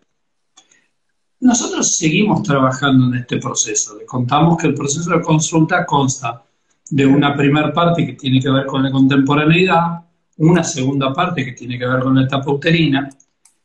[1.46, 3.96] Nosotros seguimos trabajando en este proceso.
[4.00, 6.44] Le contamos que el proceso de consulta consta
[6.90, 10.06] de una primera parte que tiene que ver con la contemporaneidad,
[10.38, 13.08] una segunda parte que tiene que ver con la etapa uterina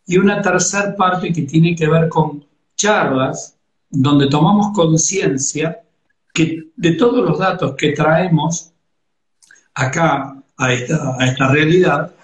[0.07, 2.45] y una tercera parte que tiene que ver con
[2.77, 3.57] charlas
[3.89, 5.81] donde tomamos conciencia
[6.35, 8.73] de todos los datos que traemos
[9.73, 12.15] acá a esta, a realidad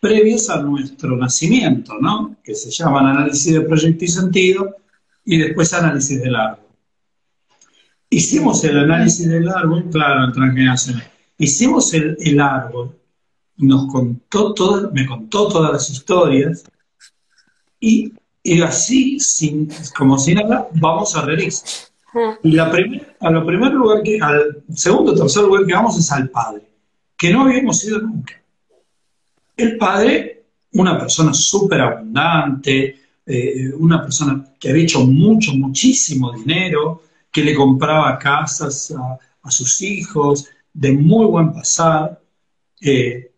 [0.00, 2.34] previos a nuestro nacimiento, ¿no?
[2.42, 4.74] que se llaman análisis de proyecto y sentido
[5.24, 6.64] y después análisis del árbol.
[8.10, 11.10] Hicimos el análisis del árbol, claro, en transgeneracional.
[11.38, 12.96] Hicimos el, el árbol,
[13.56, 16.64] nos contó todo, me contó todas las historias
[17.80, 18.12] y,
[18.42, 21.68] y así, sin, como si nada, vamos a realizar.
[22.44, 22.72] Y la
[23.20, 26.62] a lo primer lugar que, al segundo o tercer lugar que vamos es al padre,
[27.16, 28.40] que no habíamos ido nunca.
[29.56, 37.02] El padre, una persona súper abundante, eh, una persona que había hecho mucho, muchísimo dinero,
[37.30, 38.92] que le compraba casas
[39.42, 42.20] a, sus hijos, de muy buen pasar,
[42.80, 43.30] eh,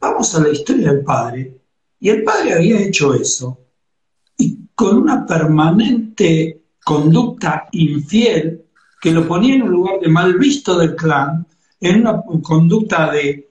[0.00, 1.60] vamos a la historia del padre,
[1.98, 3.58] y el padre había hecho eso,
[4.36, 8.64] y con una permanente conducta infiel
[9.00, 11.46] que lo ponía en un lugar de mal visto del clan,
[11.80, 13.50] en una conducta de,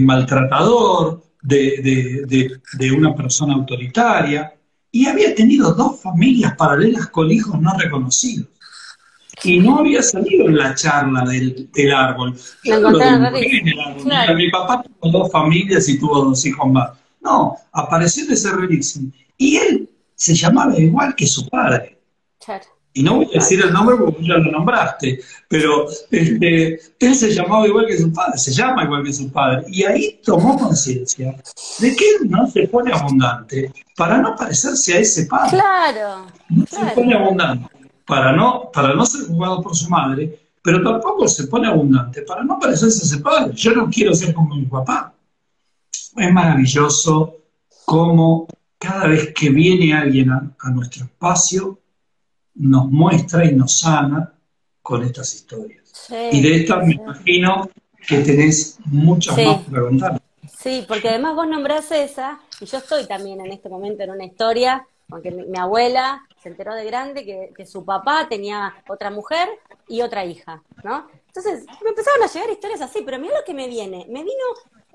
[0.00, 4.54] maltratador, de, de, una persona autoritaria,
[4.90, 8.48] y había tenido dos familias paralelas con hijos no reconocidos.
[9.44, 12.38] Y no había salido en la charla del, árbol.
[14.36, 16.90] Mi papá tuvo dos familias y tuvo dos hijos más.
[17.20, 18.54] No, apareció de ser.
[19.38, 21.98] Y él se llamaba igual que su padre.
[22.94, 27.32] Y no voy a decir el nombre porque ya lo nombraste, pero este, él se
[27.32, 29.64] llamaba igual que su padre, se llama igual que su padre.
[29.68, 31.34] Y ahí tomó conciencia
[31.78, 35.50] de que él no se pone abundante para no parecerse a ese padre.
[35.50, 36.26] Claro.
[36.50, 37.66] No se pone abundante
[38.04, 42.44] para no, para no ser jugado por su madre, pero tampoco se pone abundante para
[42.44, 43.54] no parecerse a ese padre.
[43.54, 45.14] Yo no quiero ser como mi papá.
[46.14, 47.38] Es maravilloso
[47.86, 48.46] cómo
[48.78, 51.78] cada vez que viene alguien a nuestro espacio,
[52.54, 54.34] nos muestra y nos sana
[54.82, 55.82] con estas historias.
[56.32, 57.70] y de estas me imagino
[58.06, 60.20] que tenés muchas más preguntas.
[60.58, 64.24] Sí, porque además vos nombrás esa, y yo estoy también en este momento en una
[64.24, 69.48] historia, aunque mi, abuela se enteró de grande que, su papá tenía otra mujer
[69.88, 71.08] y otra hija, ¿no?
[71.26, 74.06] Entonces me empezaron a llegar historias así, pero mira lo que me viene.
[74.08, 74.44] Me vino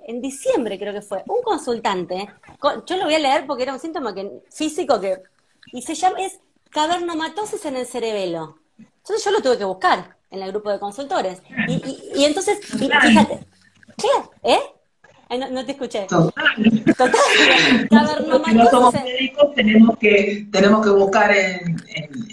[0.05, 2.27] en diciembre, creo que fue, un consultante,
[2.85, 5.21] yo lo voy a leer porque era un síntoma que, físico que,
[5.73, 6.39] y se llama, es
[6.70, 8.59] cavernomatosis en el cerebelo.
[8.78, 11.41] Entonces yo lo tuve que buscar en el grupo de consultores.
[11.68, 13.45] Y, y, entonces, fíjate,
[13.97, 14.07] ¿qué?
[14.43, 14.59] ¿Eh?
[15.30, 16.05] No, te escuché.
[16.07, 16.45] Total.
[17.91, 21.78] no somos médicos, tenemos que, tenemos que buscar en,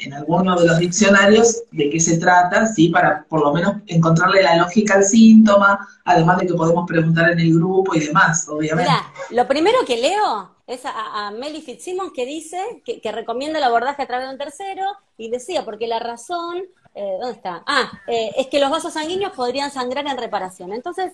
[0.03, 2.89] en, alguno de los diccionarios de qué se trata, ¿sí?
[2.89, 7.41] Para por lo menos encontrarle la lógica al síntoma, además de que podemos preguntar en
[7.41, 8.91] el grupo y demás, obviamente.
[8.91, 14.03] Mira, lo primero que leo es a, Meli Fitzsimons que dice que, recomienda el abordaje
[14.03, 14.85] a través de un tercero
[15.19, 16.63] y decía, porque la razón,
[16.95, 17.63] eh, ¿dónde está?
[17.67, 20.73] Ah, eh, es que los vasos sanguíneos podrían sangrar en reparación.
[20.73, 21.13] Entonces,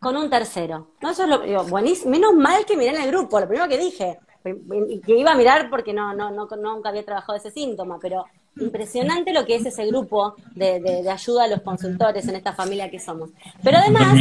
[0.00, 0.88] con un tercero.
[1.00, 2.10] No, eso es lo buenísimo.
[2.10, 4.18] Menos mal que miré en el grupo, lo primero que dije.
[4.42, 8.24] Que iba a mirar porque no, no, no, nunca había trabajado ese síntoma, pero
[8.56, 12.90] impresionante lo que es ese grupo de, de, ayuda a los consultores en esta familia
[12.90, 13.30] que somos.
[13.62, 14.14] Pero además,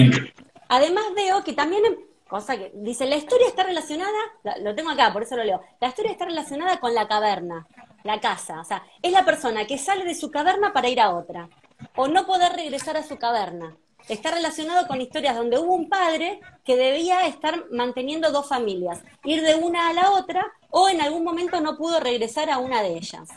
[0.68, 1.84] además veo que también
[2.28, 4.18] cosa que dice, la historia está relacionada,
[4.62, 7.68] lo tengo acá, por eso lo leo, la historia está relacionada con la caverna,
[8.04, 11.16] la casa, o sea, es la persona que sale de su caverna para ir a
[11.16, 11.50] otra,
[11.96, 13.76] o no poder regresar a su caverna.
[14.08, 19.44] Está relacionado con historias donde hubo un padre que debía estar manteniendo dos familias, ir
[19.44, 22.98] de una a la otra, o en algún momento no pudo regresar a una de
[22.98, 23.30] ellas.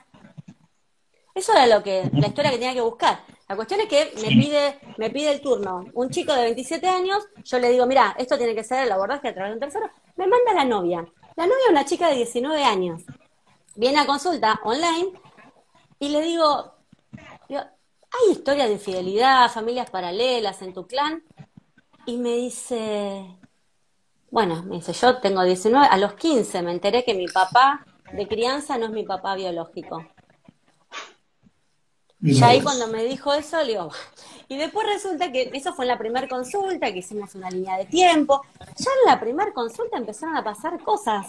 [1.35, 3.21] Eso era lo que, la historia que tenía que buscar.
[3.49, 7.25] La cuestión es que me pide, me pide el turno un chico de 27 años,
[7.45, 9.91] yo le digo, mira, esto tiene que ser el abordaje a través de un tercero,
[10.17, 11.05] me manda la novia.
[11.37, 13.03] La novia es una chica de 19 años.
[13.75, 15.13] Viene a consulta online
[15.99, 16.72] y le digo,
[18.13, 21.23] ¿hay historias de infidelidad, familias paralelas en tu clan?
[22.07, 23.39] Y me dice,
[24.31, 28.27] bueno, me dice, yo tengo 19, a los 15 me enteré que mi papá de
[28.27, 30.05] crianza no es mi papá biológico.
[32.21, 33.91] Y ahí cuando me dijo eso, le digo,
[34.49, 37.87] y después resulta que eso fue en la primera consulta, que hicimos una línea de
[37.87, 38.43] tiempo.
[38.77, 41.27] Ya en la primera consulta empezaron a pasar cosas.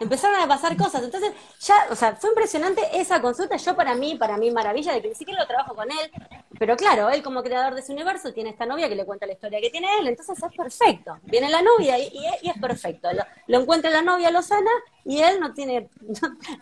[0.00, 1.02] Empezaron a pasar cosas.
[1.02, 3.56] Entonces, ya, o sea, fue impresionante esa consulta.
[3.56, 6.10] Yo para mí, para mí, maravilla, de que lo trabajo con él.
[6.58, 9.32] Pero claro, él como creador de ese universo tiene esta novia que le cuenta la
[9.32, 10.08] historia que tiene él.
[10.08, 11.18] Entonces es perfecto.
[11.24, 12.10] Viene la novia y,
[12.42, 13.08] es perfecto.
[13.46, 14.70] Lo, encuentra la novia, lo sana
[15.04, 15.88] y él no tiene,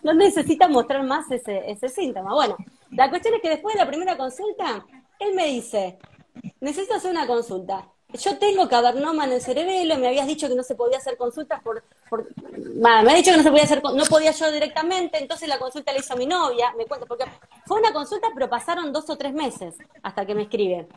[0.03, 2.33] no, necesita mostrar más ese, ese síntoma.
[2.33, 2.57] Bueno,
[2.91, 4.85] la cuestión es que después de la primera consulta,
[5.19, 5.99] él me dice,
[6.59, 7.87] necesito hacer una consulta.
[8.13, 11.61] Yo tengo cavernoma en el cerebelo, me habías dicho que no se podía hacer consultas
[11.61, 11.83] por,
[12.75, 15.91] me ha dicho que no se podía hacer, no podía yo directamente, entonces la consulta
[15.91, 17.25] la hizo mi novia, me cuento, porque
[17.65, 20.87] fue una consulta, pero pasaron dos o tres meses hasta que me escribe.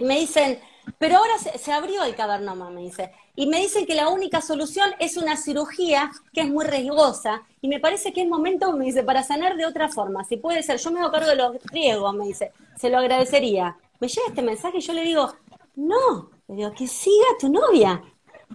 [0.00, 0.60] Y me dicen,
[0.98, 3.12] pero ahora se, abrió el cavernoma, me dice.
[3.34, 7.42] Y me dicen que la única solución es una cirugía que es muy riesgosa.
[7.62, 10.24] Y me parece que es momento, me dice, para sanar de otra forma.
[10.24, 12.52] Si puede ser, yo me hago cargo de los riesgos, me dice.
[12.78, 13.76] Se lo agradecería.
[13.98, 15.34] Me llega este mensaje y yo le digo,
[15.76, 18.02] no, le digo, que siga tu novia,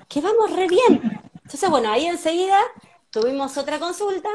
[0.08, 1.22] que vamos re bien.
[1.36, 2.60] Entonces, bueno, ahí enseguida
[3.12, 4.30] tuvimos otra consulta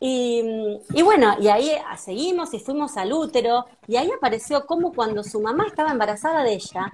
[0.00, 5.40] y, bueno, y ahí seguimos y fuimos al útero, y ahí apareció como cuando su
[5.40, 6.92] mamá estaba embarazada de ella,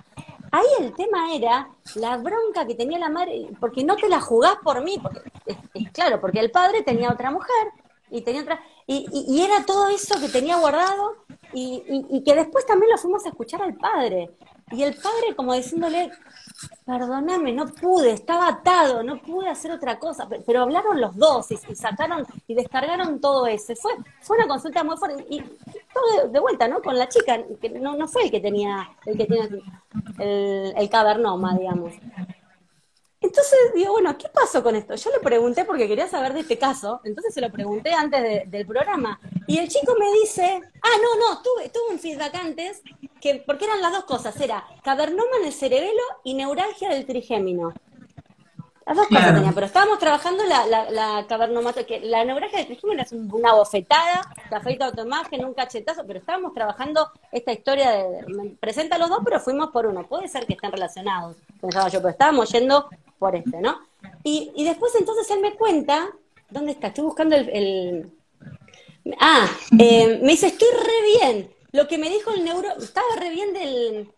[0.50, 4.56] ahí el tema era la bronca que tenía la madre, porque no te la jugás
[4.64, 7.68] por mí, porque es, claro, porque el padre tenía otra mujer
[8.10, 11.16] y tenía otra, y, y, era todo eso que tenía guardado
[11.52, 14.30] y, y, que después también lo fuimos a escuchar al padre.
[14.70, 16.10] Y el padre como diciéndole,
[16.86, 21.56] perdóname, no pude, estaba atado, no pude hacer otra cosa, pero, hablaron los dos y,
[21.74, 23.74] sacaron y descargaron todo eso.
[23.76, 26.80] Fue, fue una consulta muy fuerte y todo de, vuelta, ¿no?
[26.82, 29.48] Con la chica, que no, no fue el que tenía el que tenía
[30.18, 31.94] el, el cavernoma, digamos.
[33.24, 34.94] Entonces digo, bueno, ¿qué pasó con esto?
[34.94, 38.66] Yo le pregunté porque quería saber de este caso, entonces se lo pregunté antes del
[38.66, 39.18] programa.
[39.46, 42.82] Y el chico me dice, ah, no, no, tuve, tuve un feedback antes,
[43.22, 47.72] que, porque eran las dos cosas, era cavernoma en el cerebelo y neuralgia del trigémino.
[48.86, 53.00] Las dos cosas tenía, pero estábamos trabajando la, la, la que la neuralgia del trigémino
[53.00, 58.98] es una bofetada, la feita automática, un cachetazo, pero estábamos trabajando esta historia de, presenta
[58.98, 60.06] los dos, pero fuimos por uno.
[60.06, 62.86] Puede ser que estén relacionados, pensaba yo, pero estábamos yendo
[63.18, 63.78] por este, ¿no?
[64.22, 66.10] Y, y después entonces él me cuenta,
[66.50, 66.88] ¿dónde está?
[66.88, 68.10] Estoy buscando el...
[69.20, 69.46] Ah,
[69.78, 71.50] eh, me dice, estoy re bien.
[71.72, 74.10] Lo que me dijo el neuro, estaba re bien del,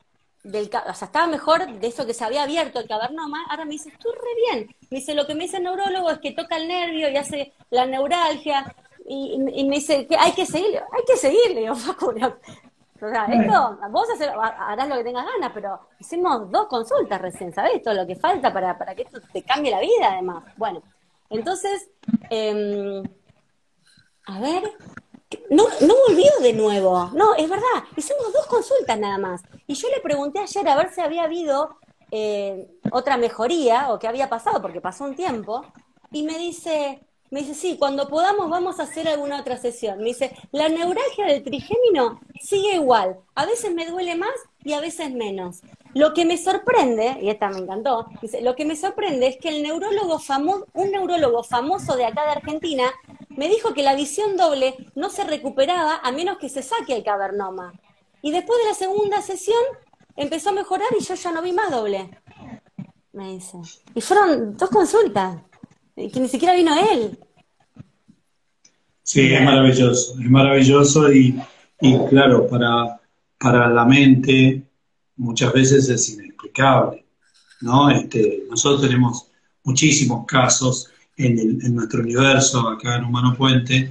[0.44, 3.72] del, o sea, estaba mejor de eso que se había abierto el cavernoma, ahora me
[3.72, 4.76] dice, estoy re bien.
[4.90, 7.52] Me dice, lo que me dice el neurólogo es que toca el nervio y hace
[7.70, 8.74] la neuralgia,
[9.08, 11.70] y, me dice que hay que seguirle, hay que seguirle,
[13.00, 14.08] o sea, esto, vos
[14.40, 17.82] harás lo que tengas ganas, pero hicimos dos consultas recién, ¿sabés?
[17.82, 20.44] Todo lo que falta para, para que esto te cambie la vida, además.
[20.56, 20.82] Bueno,
[21.30, 21.90] entonces,
[22.30, 23.02] eh,
[24.26, 24.62] a ver,
[25.50, 29.42] no, no volvió de nuevo, no, es verdad, hicimos dos consultas nada más.
[29.66, 31.78] Y yo le pregunté ayer a ver si había habido
[32.10, 35.64] eh, otra mejoría o qué había pasado, porque pasó un tiempo,
[36.12, 39.98] y me dice, me dice, sí, cuando podamos vamos a hacer alguna otra sesión.
[39.98, 43.18] Me dice, la neuralgia del trigémino sigue igual.
[43.34, 45.62] A veces me duele más y a veces menos.
[45.94, 49.48] Lo que me sorprende, y esta me encantó, dice, lo que me sorprende es que
[49.48, 52.84] el neurólogo famoso, un neurólogo famoso de acá de Argentina,
[53.30, 57.04] me dijo que la visión doble no se recuperaba a menos que se saque el
[57.04, 57.72] cavernoma.
[58.22, 59.62] Y después de la segunda sesión
[60.16, 62.10] empezó a mejorar y yo ya no vi más doble.
[63.12, 63.58] Me dice.
[63.94, 65.38] Y fueron dos consultas
[65.96, 67.18] que ni siquiera vino él.
[69.02, 71.40] Sí, es maravilloso, es maravilloso y,
[72.10, 73.00] claro, para,
[73.38, 74.62] para la mente
[75.16, 77.04] muchas veces es inexplicable,
[77.62, 77.88] ¿no?
[77.90, 79.28] Este, nosotros tenemos
[79.64, 83.90] muchísimos casos en, en nuestro universo, acá en Humano Puente,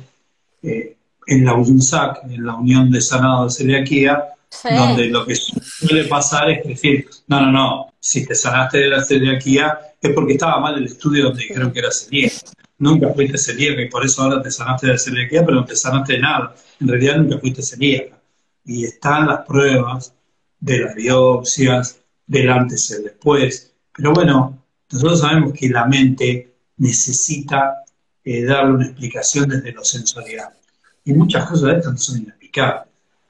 [0.61, 0.95] eh,
[1.27, 4.23] en la UNSAC, en la Unión de Sanado de Celiaquía,
[4.63, 9.03] donde lo que suele pasar es decir, no, no, no, si te sanaste de la
[9.03, 12.35] celiaquía es porque estaba mal el estudio donde dijeron que era celíaca.
[12.77, 15.75] Nunca fuiste celíaca y por eso ahora te sanaste de la celiaquía, pero no te
[15.75, 16.53] sanaste de nada.
[16.79, 18.21] En realidad nunca fuiste celíaca.
[18.63, 20.13] Y están las pruebas
[20.59, 23.73] de las biopsias, del antes y el después.
[23.97, 27.85] Pero bueno, nosotros sabemos que la mente necesita
[28.23, 30.49] eh, darle una explicación desde lo sensorial.
[31.05, 32.83] Y muchas cosas de estas no son inexplicables.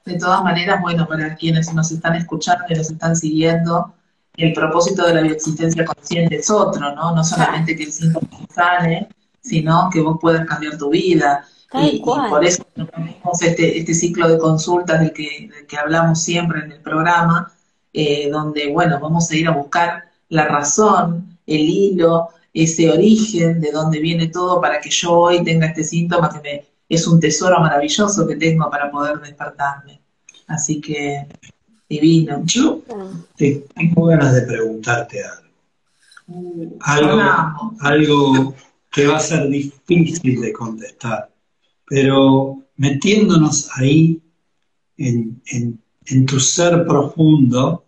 [0.03, 3.95] De todas maneras, bueno, para quienes nos están escuchando y nos están siguiendo,
[4.38, 7.15] el propósito de la bioexistencia consciente es otro, ¿no?
[7.15, 9.07] No solamente que el síntoma sale,
[9.41, 11.45] sino que vos puedas cambiar tu vida.
[11.73, 16.71] Y, por eso tenemos este, este ciclo de consultas del que, que hablamos siempre en
[16.71, 17.51] el programa,
[17.91, 23.71] eh, donde, bueno, vamos a ir a buscar la razón, el hilo, ese origen de
[23.71, 27.59] dónde viene todo para que yo hoy tenga este síntoma que me, es un tesoro
[27.59, 30.01] maravilloso que tengo para poder despertarme.
[30.47, 31.27] Así que,
[31.89, 32.43] divino.
[32.45, 32.81] Yo
[33.38, 36.77] tengo ganas de preguntarte algo.
[36.81, 38.55] Algo, algo
[38.91, 41.29] que va a ser difícil de contestar,
[41.86, 44.19] pero metiéndonos ahí
[44.97, 45.39] en,
[46.07, 47.86] en tu ser profundo,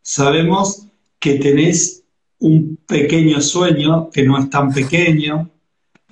[0.00, 0.86] sabemos
[1.18, 2.04] que tenés
[2.40, 5.50] un pequeño sueño que no es tan pequeño,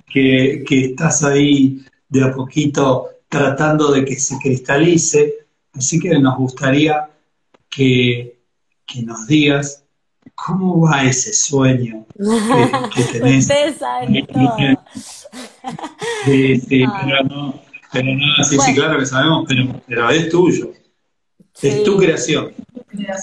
[0.05, 5.46] que, estás ahí de a poquito tratando de que se cristalice.
[5.77, 7.09] Así que nos gustaría
[7.69, 8.39] que,
[9.03, 9.83] nos digas
[10.35, 12.05] cómo va ese sueño
[12.93, 13.47] que, tenés.
[13.77, 14.57] Saben todo.
[16.25, 17.61] Sí, sí, pero no,
[17.91, 20.71] pero no, sí, sí, claro que sabemos, pero, pero es tuyo.
[21.61, 22.53] Es tu creación.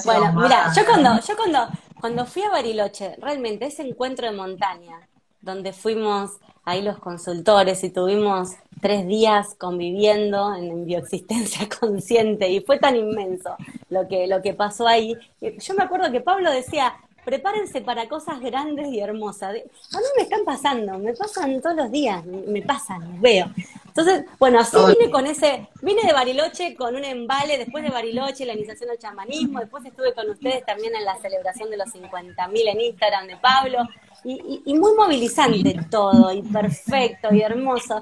[0.05, 1.69] Bueno, mira, yo cuando, yo cuando
[2.05, 5.09] cuando fui a Bariloche, realmente ese encuentro de montaña,
[5.41, 6.33] donde fuimos
[6.65, 13.57] ahí los consultores y tuvimos tres días conviviendo en, bioexistencia consciente y fue tan inmenso
[13.89, 15.17] lo que, lo que pasó ahí.
[15.41, 16.95] Yo me acuerdo que Pablo decía,
[17.25, 19.51] prepárense para cosas grandes y hermosas.
[19.51, 23.47] A mí me están pasando, me pasan todos los días, me pasan, los veo.
[23.87, 28.45] Entonces, bueno, así vine con ese, vine de Bariloche con un embale, después de Bariloche,
[28.45, 32.69] la iniciación del chamanismo, después estuve con ustedes también en la celebración de los 50.000
[32.73, 33.79] en Instagram de Pablo,
[34.25, 38.01] y, muy movilizante todo, y perfecto, y hermoso.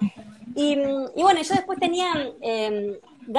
[0.55, 2.95] Y, bueno, yo después tenía, em,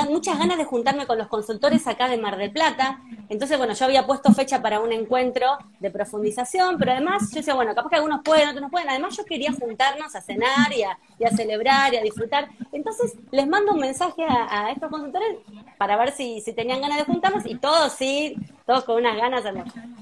[0.09, 3.01] muchas ganas de juntarme con los consultores acá de Mar del Plata.
[3.29, 7.53] Entonces, bueno, yo había puesto fecha para un encuentro de profundización, pero además yo decía,
[7.53, 8.89] bueno, capaz que algunos pueden, otros no pueden.
[8.89, 12.49] Además, yo quería juntarnos a cenar y a, celebrar y a disfrutar.
[12.71, 15.37] Entonces, les mando un mensaje a, estos consultores
[15.77, 19.43] para ver si, si, tenían ganas de juntarnos y todos sí, todos con unas ganas.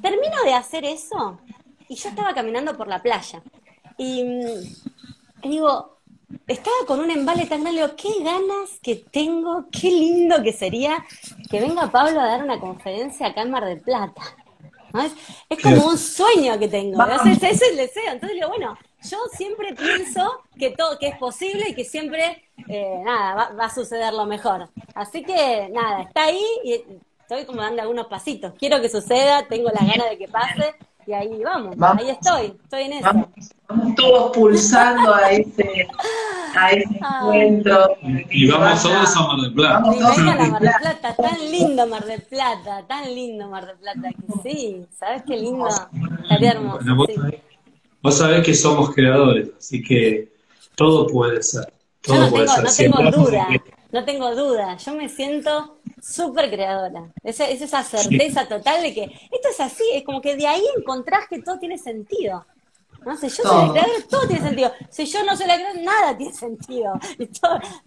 [0.02, 1.40] Termino de hacer eso
[1.92, 3.42] y yo estaba caminando por la playa.
[3.98, 4.22] Y,
[5.44, 5.98] y digo,
[6.48, 11.06] estaba con un embale tan grande, digo, qué ganas que tengo, qué lindo que sería
[11.50, 14.22] que venga Pablo a dar una conferencia acá en Mar del Plata.
[15.50, 18.14] Es, como un sueño que tengo, ese es el deseo.
[18.14, 23.02] Entonces digo, bueno, yo siempre pienso que todo, que es posible y que siempre, eh,
[23.04, 24.70] nada, va, a suceder lo mejor.
[24.96, 26.86] Así que, nada, está ahí y
[27.20, 28.54] estoy como dando algunos pasitos.
[28.58, 30.74] Quiero que suceda, tengo la ganas de que pase
[31.08, 33.06] y ahí vamos, ahí estoy, estoy en eso.
[33.68, 35.88] Vamos, todos pulsando a ese,
[36.56, 37.98] a ese encuentro.
[38.30, 39.80] Y vamos todos a Mar del Plata.
[39.80, 43.78] Vamos todos a Mar del Plata, tan lindo Mar del Plata, tan lindo Mar del
[43.78, 45.68] Plata, que sí, ¿sabes qué lindo?
[46.24, 46.86] Estaría hermoso.
[48.02, 50.32] vos, sabés, que somos creadores, así que
[50.76, 51.72] todo puede ser.
[52.02, 52.90] Todo Yo no puede tengo, ser.
[52.90, 53.48] no tengo duda,
[53.92, 54.78] no tengo duda.
[54.78, 57.04] Yo me siento súper creadora.
[57.24, 60.64] Es, es, esa certeza total de que esto es así, es como que de ahí
[60.78, 62.46] encontrás que todo tiene sentido.
[63.06, 64.72] No sé, yo soy la creadora, todo tiene sentido.
[64.90, 66.94] Si yo no soy la creadora, nada tiene sentido.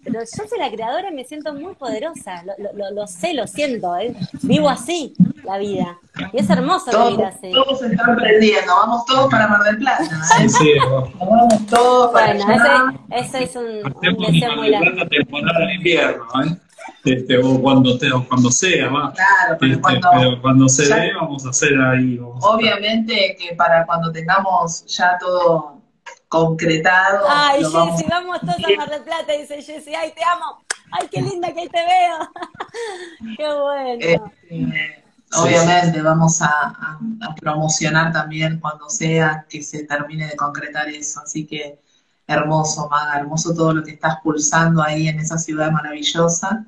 [0.03, 2.43] pero yo soy la creadora y me siento muy poderosa.
[2.43, 3.95] Lo, lo, lo sé, lo siento.
[3.95, 4.13] ¿eh?
[4.41, 5.13] Vivo así
[5.45, 5.97] la vida.
[6.33, 7.49] Y es hermoso vivir así.
[7.51, 8.75] Todos se están prendiendo.
[8.75, 10.03] Vamos todos para Mar del Plata.
[10.03, 10.49] ¿eh?
[10.49, 10.73] Sí, sí.
[11.17, 15.05] Vamos todos para Bueno, ese, ese, es un, un deseo muy grande.
[15.05, 16.57] temporada de invierno, ¿eh?
[17.03, 19.13] Este, o cuando te, o cuando sea más.
[19.13, 22.19] Claro, pero, este, cuando, pero cuando se dé vamos a hacer ahí.
[22.19, 25.81] obviamente que para cuando tengamos ya todo
[26.27, 27.25] concretado.
[27.29, 31.21] Ay, Jessy, vamos todos a Mar del Plata, dice Jessy, ay, te amo, ay, qué
[31.21, 33.35] linda que ahí te veo.
[33.37, 34.21] qué bueno.
[34.49, 41.21] Este, obviamente vamos a, a, promocionar también cuando sea que se termine de concretar eso,
[41.21, 41.79] así que
[42.27, 46.65] hermoso, Maga, hermoso todo lo que estás pulsando ahí en esa ciudad maravillosa.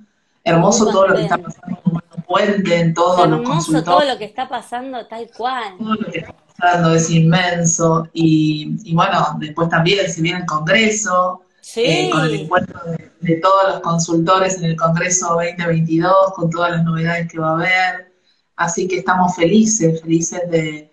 [0.47, 3.85] Hermoso todo lo que está pasando en el Puente, en todos los consultorios.
[3.85, 5.77] todo lo que está pasando tal cual.
[5.77, 8.07] Todo lo que está pasando es inmenso.
[8.13, 11.41] Y, bueno, después también se viene el Congreso,
[11.75, 12.79] eh, con el encuentro
[13.21, 17.53] de, todos los consultores en el Congreso 2022, con todas las novedades que va a
[17.53, 18.11] haber.
[18.55, 20.91] Así que estamos felices, felices de,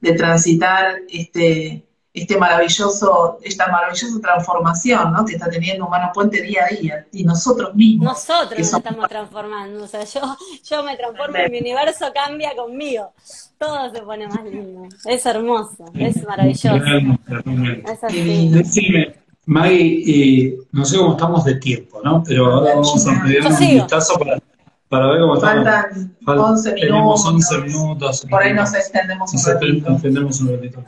[0.00, 1.84] de transitar este,
[2.14, 5.24] este maravilloso, esta maravillosa transformación ¿no?
[5.24, 8.12] que está teniendo Humano Puente día a día, y nosotros mismos.
[8.12, 10.20] Nosotros nos estamos transformando, o sea, yo,
[10.68, 13.12] yo me transformo y mi universo cambia conmigo,
[13.58, 16.76] todo se pone más lindo, es hermoso, es maravilloso.
[17.86, 18.48] Es así.
[18.50, 19.14] Decime,
[19.46, 22.22] Maggie, no sé cómo estamos de tiempo, ¿no?
[22.26, 24.38] Pero ahora vamos a pedir un vistazo para,
[24.88, 25.66] para ver cómo estamos.
[26.24, 26.80] Faltan 11 minutos.
[26.80, 28.26] Tenemos 11 minutos.
[28.28, 29.88] Por ahí nos extendemos un ratito.
[29.88, 30.84] Nos extendemos un ratito.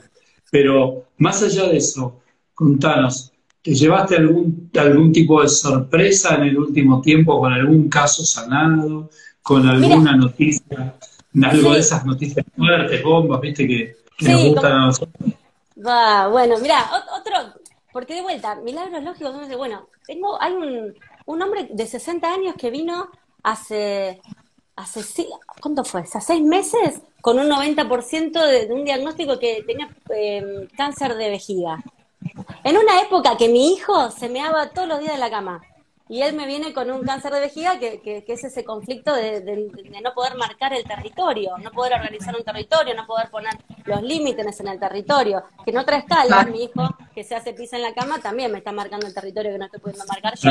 [0.54, 2.20] Pero más allá de eso,
[2.54, 8.24] contanos, ¿te llevaste algún, algún tipo de sorpresa en el último tiempo con algún caso
[8.24, 9.10] sanado,
[9.42, 10.94] con alguna noticia,
[11.42, 15.32] algo de esas noticias fuertes, bombas, viste, que, nos gustan a nosotros?
[15.84, 16.88] Va, bueno, mira,
[17.18, 17.60] otro,
[17.92, 20.94] porque de vuelta, milagros lógicos, bueno, tengo, hay un,
[21.26, 23.08] un hombre de 60 años que vino
[23.42, 24.20] hace
[24.76, 25.26] hace,
[25.60, 26.02] ¿cuánto fue?
[26.02, 31.30] Hace seis meses con un 90% de, de, un diagnóstico que tenía em, cáncer de
[31.30, 31.82] vejiga.
[32.64, 35.62] En una época que mi hijo se meaba todos los días en la cama.
[36.06, 39.40] Y él me viene con un cáncer de vejiga que, que, es ese conflicto de,
[39.40, 43.54] de, no poder marcar el territorio, no poder organizar un territorio, no poder poner
[43.86, 45.44] los límites en el territorio.
[45.64, 48.58] Que en otra escala, mi hijo que se hace pisa en la cama también me
[48.58, 50.50] está marcando el territorio que no estoy pudiendo marcar yo.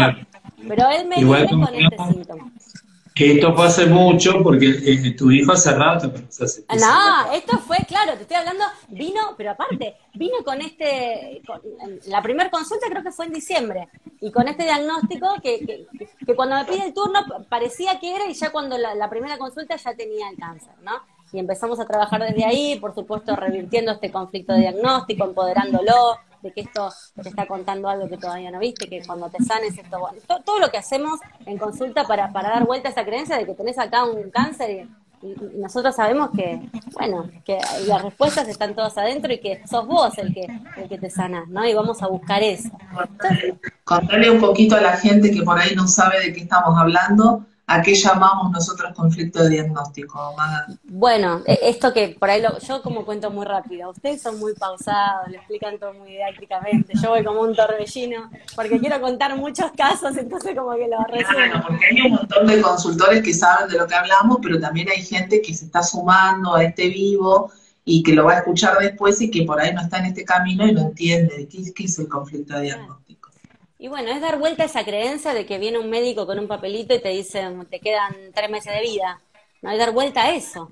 [0.68, 2.52] Pero él me viene con este síntoma.
[3.14, 6.12] Que esto pase mucho porque eh, tu hijo hace rato
[6.80, 11.42] No, esto fue, claro, te estoy hablando, vino, pero aparte, vino con este,
[12.08, 13.88] la primera consulta creo que fue en diciembre,
[14.20, 15.86] y con este diagnóstico que,
[16.26, 19.38] que, cuando me pide el turno parecía que era y ya cuando la, la primera
[19.38, 20.94] consulta ya tenía el cáncer, ¿no?
[21.34, 26.52] Y empezamos a trabajar desde ahí, por supuesto, revirtiendo este conflicto de diagnóstico, empoderándolo, de
[26.52, 26.90] que esto
[27.22, 30.60] te está contando algo que todavía no viste, que cuando te sanes esto, bueno, todo,
[30.60, 33.80] lo que hacemos en consulta para, para dar vuelta a esa creencia de que tenés
[33.80, 34.90] acá un cáncer y,
[35.56, 36.60] nosotros sabemos que,
[36.92, 37.58] bueno, que
[37.88, 41.48] las respuestas están todas adentro y que sos vos el que, el que te sanás,
[41.48, 41.66] ¿no?
[41.66, 42.70] Y vamos a buscar eso.
[43.86, 47.46] Contarle un poquito a la gente que por ahí no sabe de qué estamos hablando.
[47.66, 50.36] ¿A qué llamamos nosotros conflicto de diagnóstico,
[50.84, 54.54] Bueno, e, esto que por ahí lo, yo como cuento muy rápido, ustedes son muy
[54.54, 59.72] pausados, le explican todo muy didácticamente, yo voy como un torbellino, porque quiero contar muchos
[59.78, 61.38] casos, entonces como que lo resumo.
[61.38, 64.90] Claro, porque hay un montón de consultores que saben de lo que hablamos, pero también
[64.90, 67.50] hay gente que se está sumando a este vivo
[67.86, 70.26] y que lo va a escuchar después y que por ahí no está en este
[70.26, 73.03] camino y no entiende qué, qué es el conflicto de diagnóstico.
[73.84, 76.48] Y bueno, es dar vuelta a esa creencia de que viene un médico con un
[76.48, 79.20] papelito y te dice, te quedan tres meses de vida.
[79.62, 80.72] No, hay dar vuelta a eso.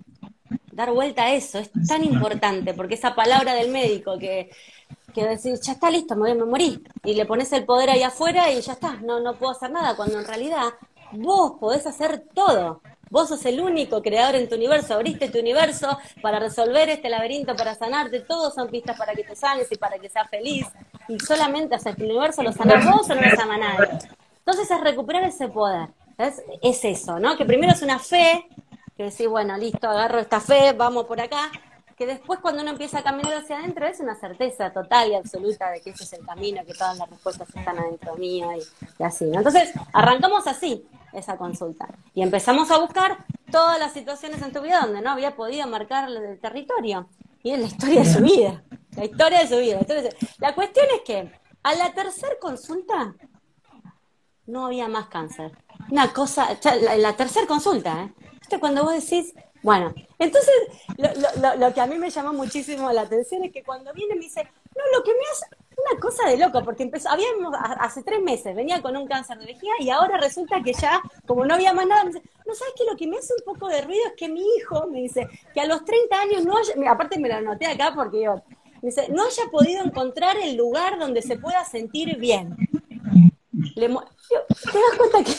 [0.71, 1.59] Dar vuelta a eso.
[1.59, 4.49] Es tan importante porque esa palabra del médico que,
[5.13, 6.83] que decir, ya está listo, me voy a morir.
[7.03, 9.97] Y le pones el poder ahí afuera y ya está, no, no puedo hacer nada.
[9.97, 10.69] Cuando en realidad
[11.11, 12.81] vos podés hacer todo.
[13.11, 17.57] Vos sos el único creador en tu universo, abriste tu universo para resolver este laberinto,
[17.57, 20.65] para sanarte, todos son pistas para que te sanes y para que seas feliz.
[21.09, 23.99] Y solamente, o sea, el universo lo sana vos o no lo sana nadie.
[24.37, 25.89] Entonces es recuperar ese poder.
[26.17, 27.35] Es, es eso, ¿no?
[27.35, 28.47] Que primero es una fe,
[28.95, 31.51] que decir, bueno, listo, agarro esta fe, vamos por acá,
[32.01, 35.69] que después cuando uno empieza a caminar hacia adentro es una certeza total y absoluta
[35.69, 39.25] de que ese es el camino, que todas las respuestas están adentro mío y, así.
[39.31, 40.83] Entonces, arrancamos así,
[41.13, 41.87] esa consulta.
[42.15, 46.09] Y empezamos a buscar todas las situaciones en tu vida donde no había podido marcar
[46.09, 47.07] el territorio.
[47.43, 48.63] Y es la historia de su vida.
[48.95, 49.79] La historia de su vida.
[50.39, 51.31] La cuestión es que
[51.61, 53.13] a la tercera consulta
[54.47, 55.55] no había más cáncer.
[55.91, 58.05] Una cosa, la, la tercera consulta,
[58.49, 58.59] ¿eh?
[58.59, 60.53] Cuando vos decís, bueno, entonces
[60.97, 61.09] lo,
[61.41, 64.21] lo, lo, que a mí me llamó muchísimo la atención es que cuando viene me
[64.21, 65.45] dice, no, lo que me hace
[65.89, 69.45] una cosa de loco, porque empezó, habíamos, hace tres meses venía con un cáncer de
[69.45, 72.73] vejiga y ahora resulta que ya, como no había más nada, me dice, no sabes
[72.77, 75.27] que lo que me hace un poco de ruido es que mi hijo me dice
[75.53, 78.35] que a los 30 años no haya, aparte me lo anoté acá porque yo,
[78.81, 82.55] me dice, no haya podido encontrar el lugar donde se pueda sentir bien.
[83.75, 85.33] Le, ¿Te das cuenta que.?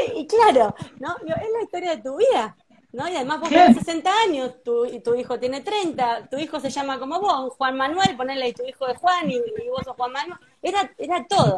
[0.20, 1.16] y claro, ¿no?
[1.26, 2.56] Es la historia de tu vida.
[2.92, 3.08] ¿no?
[3.08, 6.70] Y además vos tenés 60 años, tu, y tu hijo tiene 30, tu hijo se
[6.70, 10.12] llama como vos, Juan Manuel, ponele ahí tu hijo de Juan y, vos sos Juan
[10.12, 10.38] Manuel.
[10.62, 11.56] Era, era todo.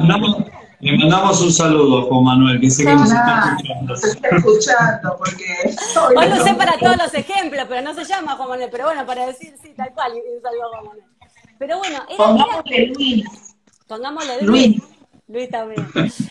[0.81, 3.97] le mandamos un saludo a Juan Manuel, que sé que nos está escuchando.
[3.97, 5.75] Se está escuchando, porque...
[6.17, 9.07] Hoy lo sé para todos los ejemplos, pero no se llama Juan Manuel, pero bueno,
[9.07, 11.05] para decir sí, tal cual, y un saludo a Juan Manuel.
[11.59, 12.25] Pero bueno, era...
[12.35, 12.61] era
[13.93, 14.83] Pongámosle Luis.
[15.29, 15.87] Luis también,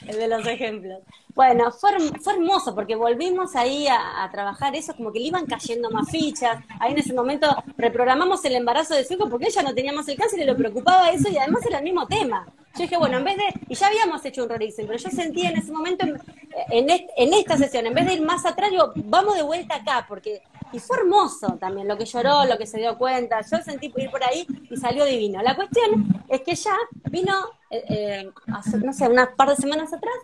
[0.07, 0.99] el de los ejemplos.
[1.35, 5.91] Bueno, fue, fue hermoso porque volvimos ahí a, trabajar eso, como que le iban cayendo
[5.91, 6.57] más fichas.
[6.79, 7.47] Ahí en ese momento
[7.77, 10.55] reprogramamos el embarazo de su hijo porque ella no tenía más el cáncer y le
[10.55, 12.47] preocupaba eso y además era el mismo tema.
[12.75, 15.45] Yo dije, bueno, en vez de, y ya habíamos hecho un Rorixen, pero yo sentí
[15.45, 19.35] en ese momento, en, en, esta sesión, en vez de ir más atrás, digo, vamos
[19.35, 20.41] de vuelta acá, porque,
[20.71, 24.09] y fue hermoso también, lo que lloró, lo que se dio cuenta, yo sentí ir
[24.09, 25.41] por ahí y salió divino.
[25.41, 26.75] La cuestión es que ya
[27.09, 27.33] vino,
[27.69, 30.15] eh, eh, hace, no sé, unas par de semanas atrás,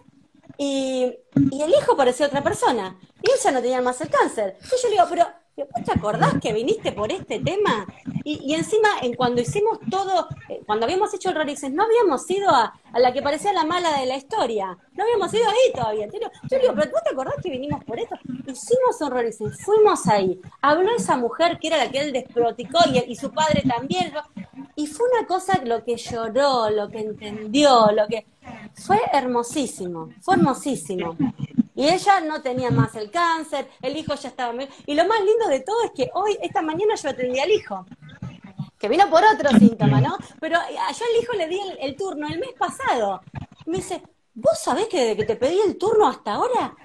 [0.57, 1.13] y,
[1.51, 4.57] y el hijo parecía otra persona, y ella no tenía más el cáncer.
[4.61, 5.25] Y yo le digo, pero
[5.83, 7.87] te acordás que viniste por este tema?
[8.23, 12.49] Y, encima, en cuando hicimos todo, eh, cuando habíamos hecho el Rorixes, no habíamos ido
[12.49, 14.77] a, la que parecía la mala de la historia.
[14.93, 16.07] No habíamos ido ahí todavía.
[16.07, 18.15] Yo le digo, pero ¿tú te acordás que vinimos por esto?
[18.45, 20.39] Hicimos un Rorixes, fuimos ahí.
[20.61, 24.13] Habló esa mujer que era la que él desproticó y, y su padre también.
[24.75, 28.25] Y fue una cosa lo que lloró, lo que entendió, lo que...
[28.85, 31.15] Fue hermosísimo, fue hermosísimo.
[31.75, 34.53] Y ella no tenía más el cáncer, el hijo ya estaba...
[34.85, 37.85] Y lo más lindo de todo es que hoy, esta mañana yo atendí al hijo,
[38.79, 40.17] que vino por otro síntoma, ¿no?
[40.39, 43.21] Pero yo al hijo le di el, turno el mes pasado.
[43.65, 44.01] Me dice,
[44.33, 46.75] ¿vos sabés que desde que te pedí el turno hasta ahora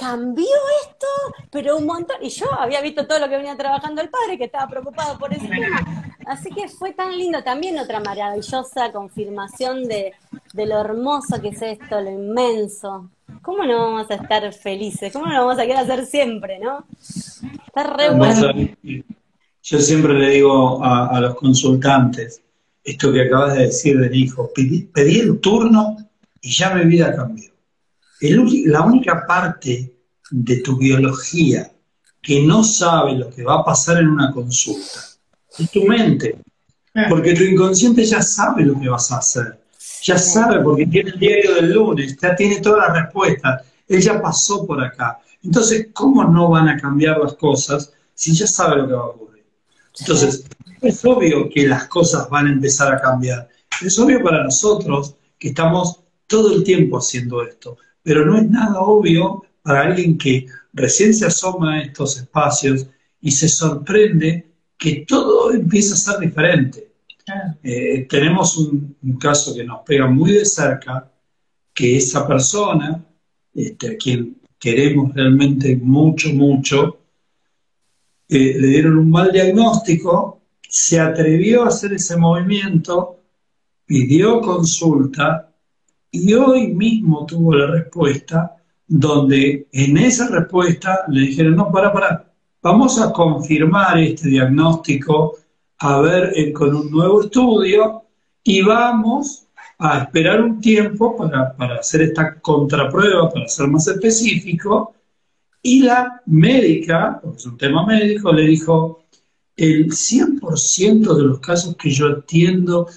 [0.00, 1.06] cambió esto,
[1.50, 2.16] pero un montón.
[2.22, 5.32] Y yo había visto todo lo que venía trabajando el padre, que estaba preocupado por
[5.32, 6.16] ese tema.
[6.26, 10.14] Así que fue tan lindo, también otra maravillosa confirmación de,
[10.54, 13.10] de lo hermoso que es esto, lo inmenso.
[13.42, 15.12] ¿cómo no vamos a estar felices?
[15.12, 16.84] ¿Cómo no vamos a querer hacer siempre, no?
[17.00, 18.52] Está re bueno.
[19.62, 22.42] Yo siempre le digo a, los consultantes,
[22.82, 24.88] esto que acabas de decir del hijo, pedí,
[25.20, 25.96] el turno
[26.40, 27.50] y ya mi vida cambió.
[28.20, 29.94] La única parte
[30.30, 31.70] de tu biología
[32.20, 35.00] que no sabe lo que va a pasar en una consulta
[35.58, 36.38] es tu mente.
[37.08, 39.60] Porque tu inconsciente ya sabe lo que vas a hacer
[40.02, 44.20] ya sabe porque tiene el diario del lunes, ya tiene todas las respuestas, él ya
[44.20, 45.18] pasó por acá.
[45.42, 49.06] Entonces, ¿cómo no van a cambiar las cosas si ya sabe lo que va a
[49.06, 49.44] ocurrir?
[49.98, 50.44] Entonces,
[50.80, 53.48] es obvio que las cosas van a empezar a cambiar.
[53.82, 58.80] Es obvio para nosotros que estamos todo el tiempo haciendo esto, pero no es nada
[58.80, 62.86] obvio para alguien que recién se asoma a estos espacios
[63.20, 64.46] y se sorprende
[64.76, 66.90] que todo empieza a ser diferente.
[67.62, 71.10] Eh, tenemos un, caso que nos pega muy de cerca,
[71.72, 73.04] que esa persona,
[73.54, 76.98] este, a quien queremos realmente mucho, mucho,
[78.28, 83.20] eh, le dieron un mal diagnóstico, se atrevió a hacer ese movimiento,
[83.84, 85.49] pidió consulta
[86.10, 88.56] y hoy mismo tuvo la respuesta
[88.86, 95.36] donde en esa respuesta le dijeron, no, para, para, vamos a confirmar este diagnóstico,
[95.78, 98.02] a ver eh, con un nuevo estudio
[98.42, 99.46] y vamos
[99.78, 104.94] a esperar un tiempo para, para hacer esta contraprueba, para ser más específico,
[105.62, 109.04] y la médica, porque es un tema médico, le dijo,
[109.56, 112.88] el 100% de los casos que yo atiendo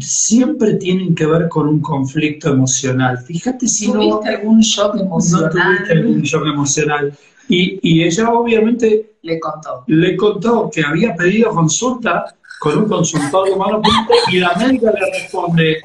[0.00, 3.18] siempre tienen que ver con un conflicto emocional.
[3.18, 4.36] Fíjate si ¿Tuviste no...
[4.36, 5.52] algún shock emocional?
[5.54, 7.12] No tuviste algún shock emocional.
[7.48, 9.82] Y, y ella obviamente Le contó.
[9.86, 13.80] le contó que había pedido consulta con un consultor de mano
[14.30, 15.78] y la médica le responde,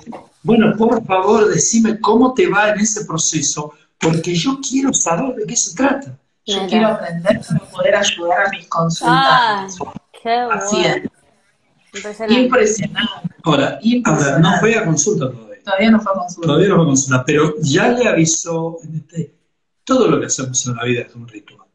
[0.44, 5.46] bueno, por favor, decime cómo te va en ese proceso, porque yo quiero saber de
[5.46, 6.20] qué se trata.
[6.46, 6.68] Yo Mira.
[6.68, 9.78] quiero aprender para poder ayudar a mis consultantes.
[10.22, 10.96] qué Así bueno.
[10.96, 11.96] es.
[11.96, 12.42] Impresionante.
[12.44, 13.30] Impresionante.
[13.46, 15.64] Ahora, a ver, no fue a consulta todavía.
[15.64, 16.48] Todavía no fue a consulta.
[16.48, 19.36] Todavía no fue a consulta, pero ya le avisó, este,
[19.84, 21.68] todo lo que hacemos en la vida es un ritual.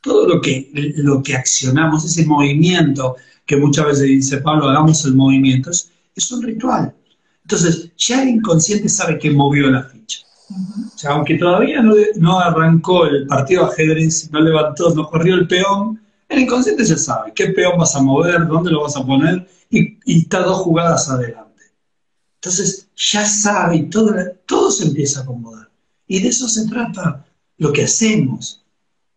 [0.00, 5.14] Todo lo que, lo que accionamos, ese movimiento que muchas veces dice Pablo, hagamos el
[5.14, 6.94] movimiento, es, es un ritual.
[7.42, 10.20] Entonces, ya el inconsciente sabe que movió la ficha.
[10.48, 10.86] Ujú.
[10.94, 15.46] O sea, aunque todavía no, no arrancó el partido ajedrez, no levantó, no corrió el
[15.46, 16.00] peón,
[16.30, 19.98] el inconsciente ya sabe qué peón vas a mover, dónde lo vas a poner, y,
[20.04, 21.62] y está dos jugadas adelante.
[22.36, 24.14] Entonces, ya sabe, y todo,
[24.46, 25.68] todo se empieza a acomodar.
[26.06, 27.24] Y de eso se trata
[27.58, 28.64] lo que hacemos,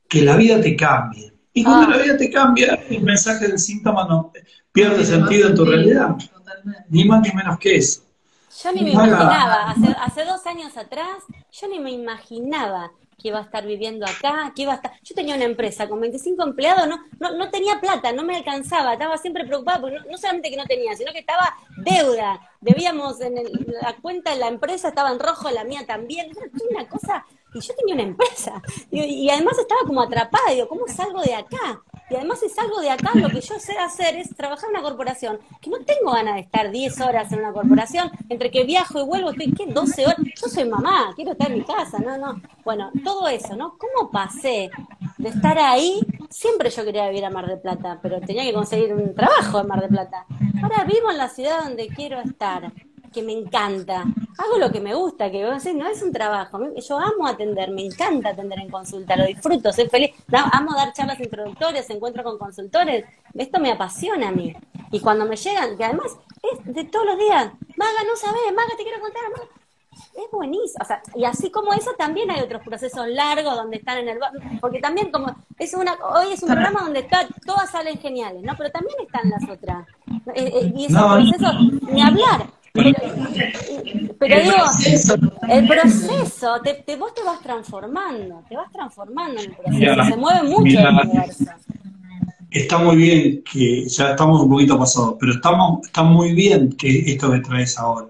[0.08, 1.34] que la vida te cambie.
[1.54, 1.98] Y cuando Ah.
[1.98, 4.32] la vida te cambia, el mensaje del síntoma no
[4.72, 6.16] pierde sentido en tu realidad.
[6.34, 6.84] Totalmente.
[6.90, 8.02] Ni más ni menos que eso.
[8.64, 12.92] Yo ni me imaginaba, hace, hace dos años atrás, yo ni me imaginaba
[13.24, 14.92] que iba a estar viviendo acá, que iba a estar...
[15.02, 17.00] Yo tenía una empresa con 25 empleados, no,
[17.32, 20.94] no, tenía plata, no me alcanzaba, estaba siempre preocupada, porque no, solamente que no tenía,
[20.96, 22.40] sino que estaba deuda.
[22.60, 26.32] Debíamos en el- la cuenta de la empresa, estaba en rojo, la mía también.
[26.70, 27.26] Una cosa...
[27.56, 28.62] Y yo tenía una empresa.
[28.92, 31.82] Y, y además estaba como atrapada, digo, ¿cómo salgo de acá?
[32.10, 34.84] Y además si salgo de acá, lo que yo sé hacer es trabajar en una
[34.84, 39.00] corporación, que no tengo ganas de estar 10 horas en una corporación, entre que viajo
[39.00, 39.66] y vuelvo, estoy, ¿qué?
[39.68, 40.18] 12 horas.
[40.42, 42.42] Yo soy mamá, quiero estar en mi casa, no, no.
[42.64, 43.78] Bueno, todo eso, ¿no?
[43.78, 44.70] ¿Cómo pasé
[45.18, 46.02] de estar ahí?
[46.30, 49.68] Siempre yo quería vivir a Mar del Plata, pero tenía que conseguir un trabajo en
[49.68, 50.26] Mar del Plata.
[50.62, 52.72] Ahora vivo en la ciudad donde quiero estar,
[53.14, 54.04] que me encanta.
[54.38, 56.60] Hago lo que me gusta, que vos decís, no es un trabajo.
[56.76, 60.12] Yo amo atender, me encanta atender en consulta, lo disfruto, soy feliz.
[60.52, 63.06] Amo dar charlas introductorias, encuentro con consultores.
[63.34, 64.54] Esto me apasiona a mí.
[64.92, 68.74] Y cuando me llegan, que además es de todos los días, Maga, no sabes, Maga,
[68.78, 69.50] te quiero contar, Maga.
[70.16, 70.80] Es buenísimo.
[70.82, 74.20] O sea, y así como eso, también hay otros procesos largos donde están en el.
[74.60, 78.54] Porque también, como es una hoy es un programa donde está, todas salen geniales, ¿no?
[78.58, 79.88] Pero también están las otras.
[80.36, 81.16] Eh, eh, y esos no.
[81.16, 81.56] procesos,
[81.92, 82.48] ni hablar.
[82.74, 82.90] Pero,
[84.38, 85.16] El digo, proceso,
[85.48, 89.78] el proceso, te, te- vos te vas transformando, te vas transformando en el proceso.
[89.78, 90.90] Mira, se mueve mucho mira.
[90.90, 91.46] el universo.
[92.50, 97.12] Está muy bien que ya estamos un poquito pasados, pero estamos, está muy bien que
[97.12, 98.08] esto que traes ahora.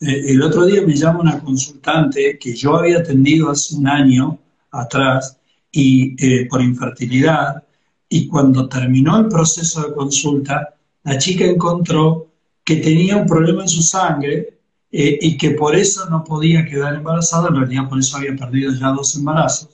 [0.00, 4.36] Eh, el otro día me llama una consultante que yo había atendido hace un año
[4.72, 5.38] atrás
[5.70, 7.62] y eh, por infertilidad
[8.08, 10.74] y cuando terminó el proceso de consulta,
[11.04, 12.31] la chica encontró
[12.64, 14.58] que tenía un problema en su sangre
[14.90, 18.72] eh, y que por eso no podía quedar embarazada, en realidad por eso había perdido
[18.72, 19.70] ya dos embarazos,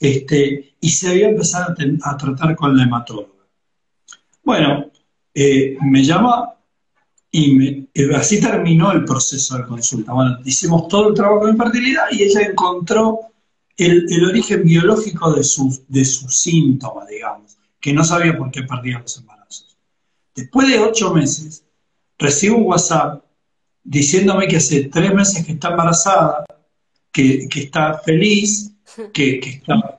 [0.00, 3.28] este, y se había empezado a, tratar con la hematóloga.
[4.42, 4.90] Bueno,
[5.34, 6.52] eh, me llama
[7.30, 10.12] y me- así terminó el proceso de consulta.
[10.12, 13.20] Bueno, hicimos todo el trabajo de infertilidad y ella encontró
[13.76, 19.00] el, origen biológico de sus de su síntoma, digamos, que no sabía por qué perdía
[19.00, 19.76] los embarazos.
[20.34, 21.65] Después de ocho meses,
[22.18, 23.22] recibo un WhatsApp
[23.84, 26.44] diciéndome que hace tres meses que está embarazada,
[27.12, 28.72] que, que está feliz,
[29.12, 29.98] que, que, está-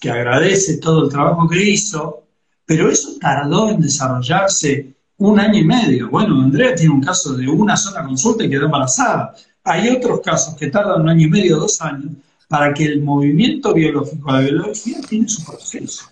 [0.00, 2.24] que agradece todo el trabajo que hizo,
[2.66, 6.10] pero eso tardó en desarrollarse un año y medio.
[6.10, 9.34] Bueno, Andrea tiene un caso de una sola consulta y quedó embarazada.
[9.64, 12.12] Hay otros casos que tardan un año y medio, dos años,
[12.48, 16.04] para que el movimiento biológico, la biología tiene su proceso,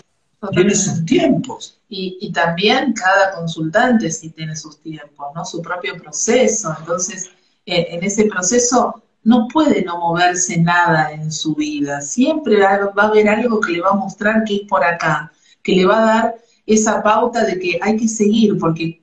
[0.51, 1.78] tiene sus tiempos.
[1.88, 5.45] Y, y también cada consultante sí tiene sus tiempos, ¿no?
[5.45, 6.74] Su propio proceso.
[6.78, 7.30] Entonces,
[7.66, 12.01] eh, en ese proceso no puede no moverse nada en su vida.
[12.01, 15.32] Siempre va va a haber algo que le va a mostrar que es por acá,
[15.62, 16.34] que le va a dar
[16.66, 19.03] esa pauta de que hay que seguir, porque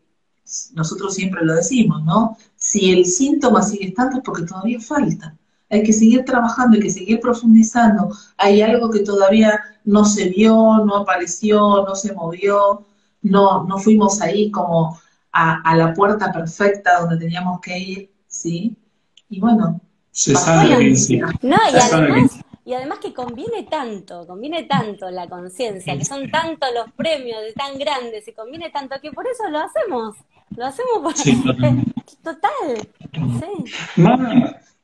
[0.73, 2.37] nosotros siempre lo decimos, ¿no?
[2.55, 5.37] Si el síntoma sigue estando es porque todavía falta.
[5.69, 8.09] Hay que seguir trabajando, hay que seguir profundizando.
[8.37, 12.85] Hay algo que todavía no se vio, no apareció, no se movió,
[13.21, 14.99] no, no fuimos ahí como
[15.31, 18.75] a, la puerta perfecta donde teníamos que ir, ¿sí?
[19.29, 19.79] Y bueno.
[20.11, 20.93] Se sabe
[21.41, 26.69] No, y además, y además que conviene tanto, conviene tanto la conciencia, que son tantos
[26.73, 30.15] los premios de tan grandes y conviene tanto que por eso lo hacemos.
[30.57, 31.15] Lo hacemos por...
[31.15, 31.41] Sí,
[32.23, 32.89] total.
[33.11, 34.03] Sí.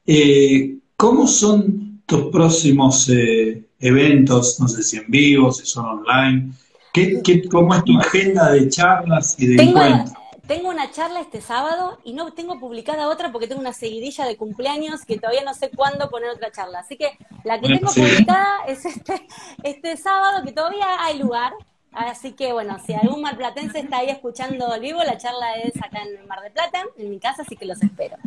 [0.05, 4.59] Eh, ¿cómo son tus próximos eh, eventos?
[4.59, 6.51] No sé si en vivo, si son online.
[6.93, 10.11] ¿Qué, qué, cómo es tu agenda de charlas y de encuentros?
[10.47, 14.37] Tengo una charla este sábado y no tengo publicada otra porque tengo una seguidilla de
[14.37, 16.79] cumpleaños que todavía no sé cuándo poner otra charla.
[16.79, 19.25] Así que la que tengo publicada es este,
[19.63, 21.53] este sábado, que todavía hay lugar.
[21.91, 26.03] Así que bueno, si algún malplatense está ahí escuchando al vivo, la charla es acá
[26.03, 28.17] en Mar de Plata, en mi casa, así que los espero.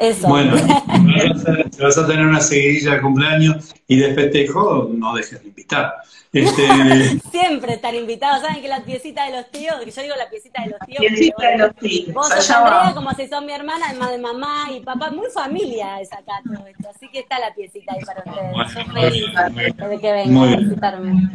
[0.00, 0.28] Eso.
[0.28, 0.56] Bueno,
[1.70, 5.92] si vas a tener una seguidilla de cumpleaños y de festejo, no dejes de invitar.
[6.32, 7.20] Este...
[7.30, 8.40] Siempre están invitados.
[8.40, 9.76] ¿Saben que la piecita de los tíos?
[9.84, 11.00] Que yo digo la piecita de los tíos.
[11.00, 12.14] Piecita de los tíos.
[12.14, 15.10] Vos sos Andrea, como si son mi hermana, además de mamá y papá.
[15.10, 16.88] Muy familia es acá todo esto.
[16.96, 18.74] Así que está la piecita ahí para ustedes.
[18.74, 21.30] yo feliz de que vengan a visitarme.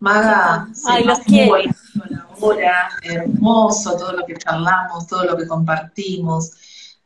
[0.00, 1.54] Maga, Ay, los quiero.
[2.40, 6.58] Hora, hermoso todo lo que charlamos, todo lo que compartimos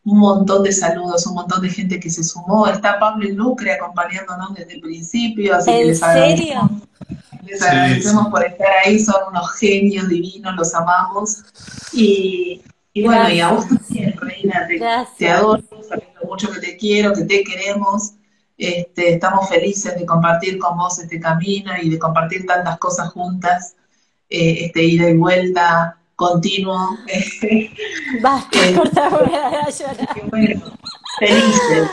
[0.04, 2.66] un montón de saludos, un montón de gente que se sumó.
[2.66, 6.82] Está Pablo y Lucre acompañándonos desde el principio, así que les agradecemos,
[7.44, 11.44] les agradecemos por estar ahí, son unos genios divinos, los amamos.
[11.92, 12.62] Y,
[13.04, 14.66] bueno, y a vos también, Reina,
[15.18, 18.14] te, adoro, sabes lo mucho que te quiero, que te queremos.
[18.56, 23.76] Este, estamos felices de compartir con vos este camino y de compartir tantas cosas juntas,
[24.28, 26.98] eh, este ida y vuelta continuo.
[28.22, 30.30] Basta, eh, a llorar.
[30.30, 30.62] Bueno,
[31.20, 31.88] felices.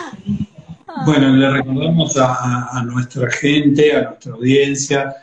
[1.06, 5.16] Bueno, le recordamos a, nuestra gente, a nuestra audiencia,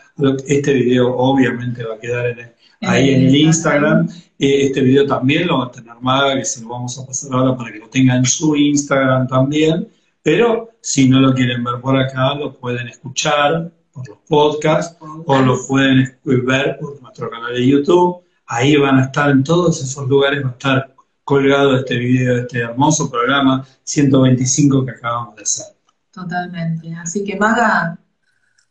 [0.46, 4.08] este video obviamente va a quedar ahí en el Instagram.
[4.38, 7.32] Eh, este video también lo va a tener Maga, que se lo vamos a pasar
[7.32, 9.88] ahora para que lo tenga en su Instagram también.
[10.22, 14.96] Pero si no lo quieren ver por acá, lo pueden escuchar por los podcasts
[15.26, 18.22] o lo pueden ver por nuestro canal de YouTube
[18.52, 20.94] ahí van a estar en todos esos lugares, va a estar
[21.24, 25.66] colgado este video, este hermoso programa 125 que acabamos de hacer.
[26.10, 26.94] Totalmente.
[26.96, 27.96] Así que Maga,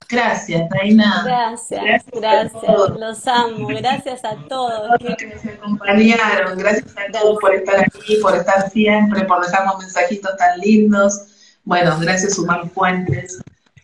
[0.08, 1.24] gracias, Reina.
[1.26, 2.64] Gracias, gracias,
[3.00, 5.00] los amo, gracias a todos.
[5.18, 10.38] que nos acompañaron, gracias a todos por estar aquí, por estar siempre, por dejarnos mensajitos
[10.38, 11.58] tan lindos.
[11.64, 13.42] Bueno, gracias Humar Fuentes,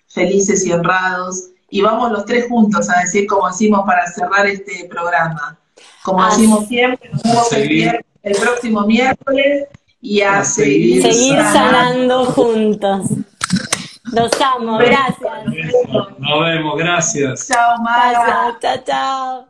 [0.09, 1.49] felices y honrados.
[1.71, 5.57] Y vamos los tres juntos a decir como decimos para cerrar este programa.
[6.07, 7.51] Como decimos siempre, nos vemos
[8.23, 9.67] el, próximo miércoles
[9.99, 13.09] y a, seguir, seguir sanando juntos.
[14.13, 15.19] Los amo, gracias.
[16.17, 17.47] Nos vemos, gracias.
[17.49, 18.57] Chao, Mara.
[18.61, 19.45] Chao, chao.